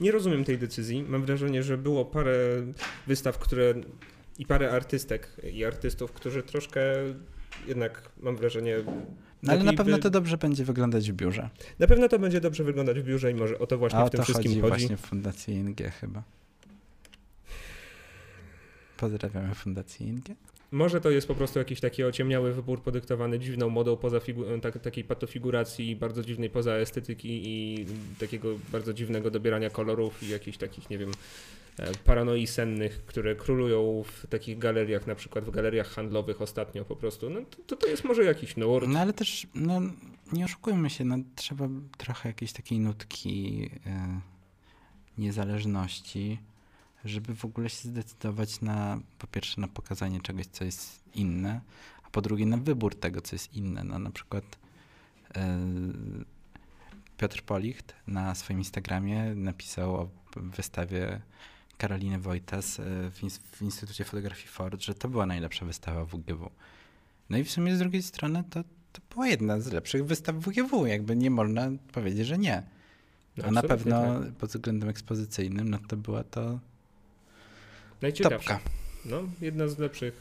[0.00, 1.02] nie rozumiem tej decyzji.
[1.02, 2.36] Mam wrażenie, że było parę
[3.06, 3.74] wystaw, które
[4.38, 6.80] i parę artystek i artystów, którzy troszkę
[7.66, 8.76] jednak mam wrażenie.
[9.42, 11.50] No ale na pewno to dobrze będzie wyglądać w biurze.
[11.78, 14.10] Na pewno to będzie dobrze wyglądać w biurze i może o to właśnie A w
[14.10, 14.60] tym to wszystkim chodzi.
[14.60, 14.70] chodzi.
[14.70, 16.22] właśnie w Fundacji ING chyba.
[18.96, 20.24] Pozdrawiamy Fundację ING.
[20.70, 24.20] Może to jest po prostu jakiś taki ociemniały wybór podyktowany dziwną modą poza
[24.62, 27.86] tak, takiej patofiguracji, bardzo dziwnej poza estetyki i
[28.20, 31.12] takiego bardzo dziwnego dobierania kolorów i jakichś takich, nie wiem,
[31.78, 36.96] e, paranoi sennych, które królują w takich galeriach, na przykład w galeriach handlowych ostatnio po
[36.96, 37.30] prostu.
[37.30, 38.88] No to, to jest może jakiś nurt.
[38.88, 39.80] No ale też, no
[40.32, 43.70] nie oszukujmy się, no trzeba trochę jakiejś takiej nutki yy,
[45.18, 46.38] niezależności
[47.04, 51.60] żeby w ogóle się zdecydować na, po pierwsze, na pokazanie czegoś, co jest inne,
[52.04, 53.84] a po drugie, na wybór tego, co jest inne.
[53.84, 54.44] No, na przykład
[55.36, 55.42] yy,
[57.18, 61.20] Piotr Policht na swoim Instagramie napisał o wystawie
[61.78, 66.50] Karoliny Wojtas e, w, w Instytucie Fotografii Ford, że to była najlepsza wystawa WGW.
[67.30, 70.86] No i w sumie z drugiej strony to, to była jedna z lepszych wystaw WGW,
[70.86, 72.62] jakby nie można powiedzieć, że nie.
[73.36, 74.32] No, a na pewno tak.
[74.32, 76.58] pod względem ekspozycyjnym, no to była to
[78.04, 78.54] Najciekawsza.
[78.54, 78.70] Topka.
[79.04, 80.14] No, jedna z lepszych.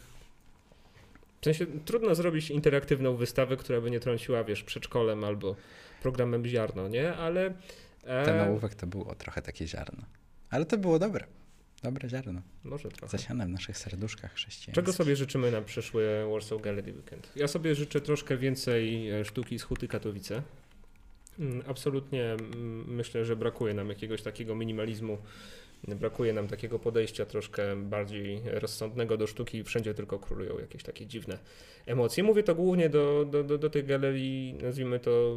[1.41, 5.55] W sensie trudno zrobić interaktywną wystawę, która by nie trąciła, wiesz, przedszkolem albo
[6.01, 7.13] programem ziarno, nie?
[7.13, 7.53] Ale...
[8.03, 8.25] E...
[8.25, 10.03] Ten ołówek to było trochę takie ziarno.
[10.49, 11.25] Ale to było dobre.
[11.84, 12.41] Dobre ziarno.
[12.63, 13.17] Może trochę.
[13.17, 14.75] Zasiane w naszych serduszkach chrześcijańskich.
[14.75, 17.31] Czego sobie życzymy na przyszły Warsaw Gallery Weekend?
[17.36, 20.41] Ja sobie życzę troszkę więcej e, sztuki z Huty Katowice.
[21.39, 25.17] Mm, absolutnie mm, myślę, że brakuje nam jakiegoś takiego minimalizmu
[25.88, 31.38] Brakuje nam takiego podejścia troszkę bardziej rozsądnego do sztuki, wszędzie tylko królują jakieś takie dziwne
[31.86, 32.23] emocje.
[32.23, 35.36] Mówię to głównie do, do, do, do tych galerii, nazwijmy to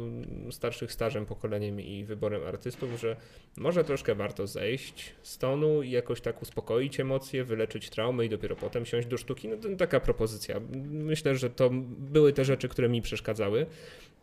[0.51, 3.15] starszych starzem pokoleniem i wyborem artystów, że
[3.57, 8.55] może troszkę warto zejść z tonu i jakoś tak uspokoić emocje, wyleczyć traumy i dopiero
[8.55, 9.47] potem siąść do sztuki.
[9.47, 10.59] No to taka propozycja.
[10.89, 13.65] Myślę, że to były te rzeczy, które mi przeszkadzały.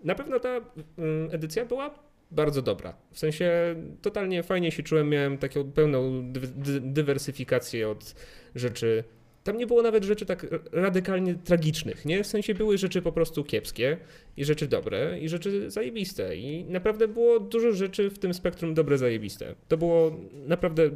[0.05, 0.61] Na pewno ta
[0.99, 1.95] mm, edycja była
[2.31, 2.97] bardzo dobra.
[3.11, 6.41] W sensie totalnie fajnie się czułem, miałem taką pełną dy
[6.81, 8.15] dywersyfikację od
[8.55, 9.05] rzeczy.
[9.45, 12.25] Tam nie było nawet rzeczy tak radykalnie tragicznych, nie?
[12.25, 13.97] W sensie były rzeczy po prostu kiepskie
[14.37, 16.37] i rzeczy dobre i rzeczy zajebiste.
[16.37, 19.55] I naprawdę było dużo rzeczy w tym spektrum dobre, zajebiste.
[19.69, 20.91] To było naprawdę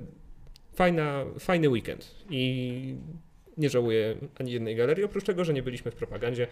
[0.75, 2.95] fajna, fajny weekend i
[3.57, 6.47] nie żałuję ani jednej galerii, oprócz tego, że nie byliśmy w propagandzie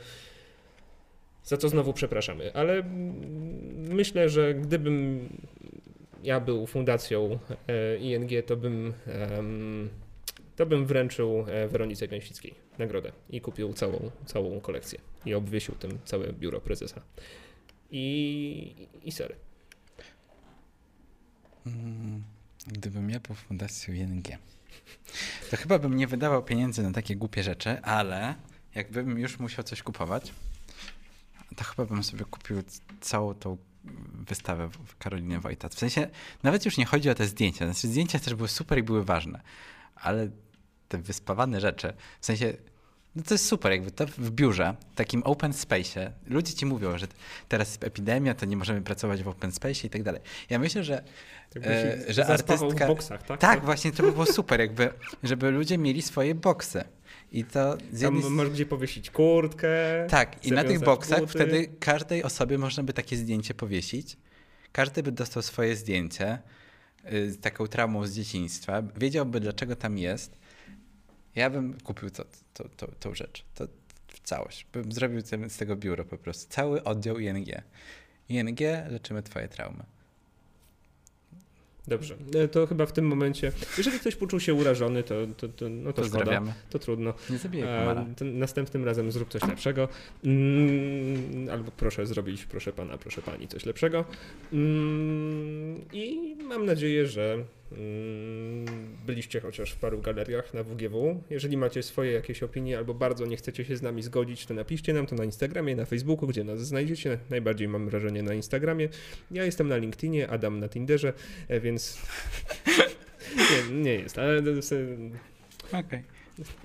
[1.47, 2.83] za co znowu przepraszamy, ale
[3.89, 5.29] myślę, że gdybym
[6.23, 7.39] ja był fundacją
[7.69, 8.93] e, ING, to bym,
[10.57, 15.99] to bym wręczył e, Weronice Gęsickiej nagrodę i kupił całą, całą kolekcję i obwiesił tym
[16.05, 17.03] całe biuro prezesa.
[17.91, 19.37] I, i sery.
[21.67, 22.23] Mm,
[22.67, 24.27] gdybym ja był fundacją ING,
[25.51, 28.35] to chyba bym nie wydawał pieniędzy na takie głupie rzeczy, ale
[28.75, 30.33] jakbym już musiał coś kupować,
[31.57, 32.63] to chyba bym sobie kupił
[33.01, 33.57] całą tą
[34.29, 35.75] wystawę w Karoliny Wojtat.
[35.75, 36.09] W sensie,
[36.43, 37.65] nawet już nie chodzi o te zdjęcia.
[37.65, 39.41] Znaczy, zdjęcia też były super i były ważne,
[39.95, 40.29] ale
[40.89, 42.53] te wyspawane rzeczy, w sensie,
[43.17, 46.99] no to jest super, jakby to w biurze, w takim open space, ludzie ci mówią,
[46.99, 47.07] że
[47.49, 50.21] teraz jest epidemia, to nie możemy pracować w open space i tak dalej.
[50.51, 51.05] Ja myślę, że,
[51.57, 52.85] e, że artystka...
[52.85, 53.41] w boksach, tak?
[53.41, 54.93] Tak, właśnie, to by było super, jakby,
[55.23, 56.85] żeby ludzie mieli swoje boksy.
[57.33, 58.33] I to z Tam jednej...
[58.33, 59.69] masz gdzie powiesić kurtkę.
[60.11, 61.33] Tak, i na tych boksach buty.
[61.33, 64.17] wtedy każdej osobie można by takie zdjęcie powiesić.
[64.73, 66.39] Każdy by dostał swoje zdjęcie
[67.13, 70.39] y, z taką traumą z dzieciństwa, wiedziałby dlaczego tam jest.
[71.35, 72.25] Ja bym kupił to,
[72.55, 73.69] to, to, tą rzecz, to
[74.09, 74.67] w całość.
[74.73, 76.47] Bym zrobił z z tego biuro po prostu.
[76.53, 77.49] Cały oddział ING.
[78.29, 78.61] ING,
[78.91, 79.85] leczymy twoje traumy.
[81.89, 85.69] Dobrze, e, to chyba w tym momencie, jeżeli ktoś poczuł się urażony, to, to, to,
[85.69, 86.53] no to szkoda, Pozdrawiamy.
[86.71, 87.15] to trudno.
[87.31, 89.89] Nie zabijaj E, to następnym razem zrób coś lepszego.
[90.25, 94.05] Mm, albo proszę zrobić, proszę pana, proszę pani, coś lepszego.
[94.53, 97.45] Mm, I mam nadzieję, że
[99.07, 101.23] byliście chociaż w paru galeriach na WGW.
[101.31, 104.93] Jeżeli macie swoje jakieś opinie albo bardzo nie chcecie się z nami zgodzić, to napiszcie
[104.93, 107.19] nam to na Instagramie, na Facebooku, gdzie nas znajdziecie.
[107.31, 108.89] Najbardziej mam wrażenie na Instagramie.
[109.31, 111.13] Ja jestem na LinkedInie, Adam na Tinderze,
[111.49, 111.99] e, więc
[113.71, 114.43] nie, nie jest, ale e,
[115.73, 116.03] Okej.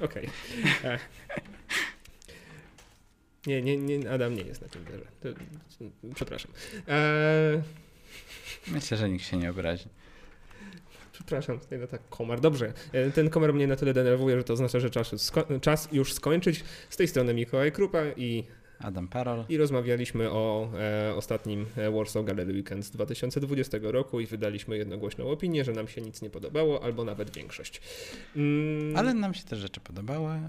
[0.01, 0.29] Okej.
[0.83, 0.99] E.
[3.47, 5.05] Nie, nie, nie, Adam nie jest na Tinderze.
[6.15, 6.51] Przepraszam.
[8.67, 9.89] Myślę, że nikt się nie obrazi.
[11.25, 12.39] Przepraszam, tutaj no tak komar.
[12.39, 16.13] Dobrze, e, ten komar mnie na tyle denerwuje, że to oznacza, że czas, czas już
[16.13, 16.63] skończyć.
[16.89, 18.43] Z tej strony Mikołaj Krupa i,
[18.79, 19.45] Adam Parol.
[19.49, 25.29] i rozmawialiśmy o e, ostatnim e, Warsaw Gallery Weekend z 2020 roku i wydaliśmy jednogłośną
[25.29, 27.81] opinię, że nam się nic nie podobało, albo nawet większość.
[28.35, 30.39] Mm, Ale nam się te rzeczy podobały,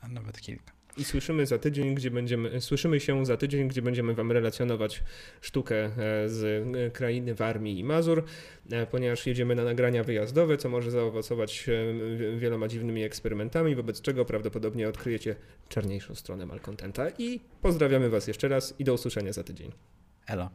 [0.00, 0.72] a nawet kilka.
[0.96, 5.02] I słyszymy za tydzień, gdzie będziemy, słyszymy się za tydzień, gdzie będziemy Wam relacjonować
[5.40, 6.44] sztukę e, z
[6.76, 8.24] e, krainy Warmii i Mazur,
[8.70, 11.66] e, ponieważ jedziemy na nagrania wyjazdowe, co może zaowocować
[12.16, 15.36] wi- wieloma dziwnymi eksperymentami, wobec czego prawdopodobnie odkryjecie
[15.68, 17.10] czarniejszą stronę malcontenta.
[17.18, 19.72] I pozdrawiamy Was jeszcze raz i do usłyszenia za tydzień.
[20.26, 20.50] Elo.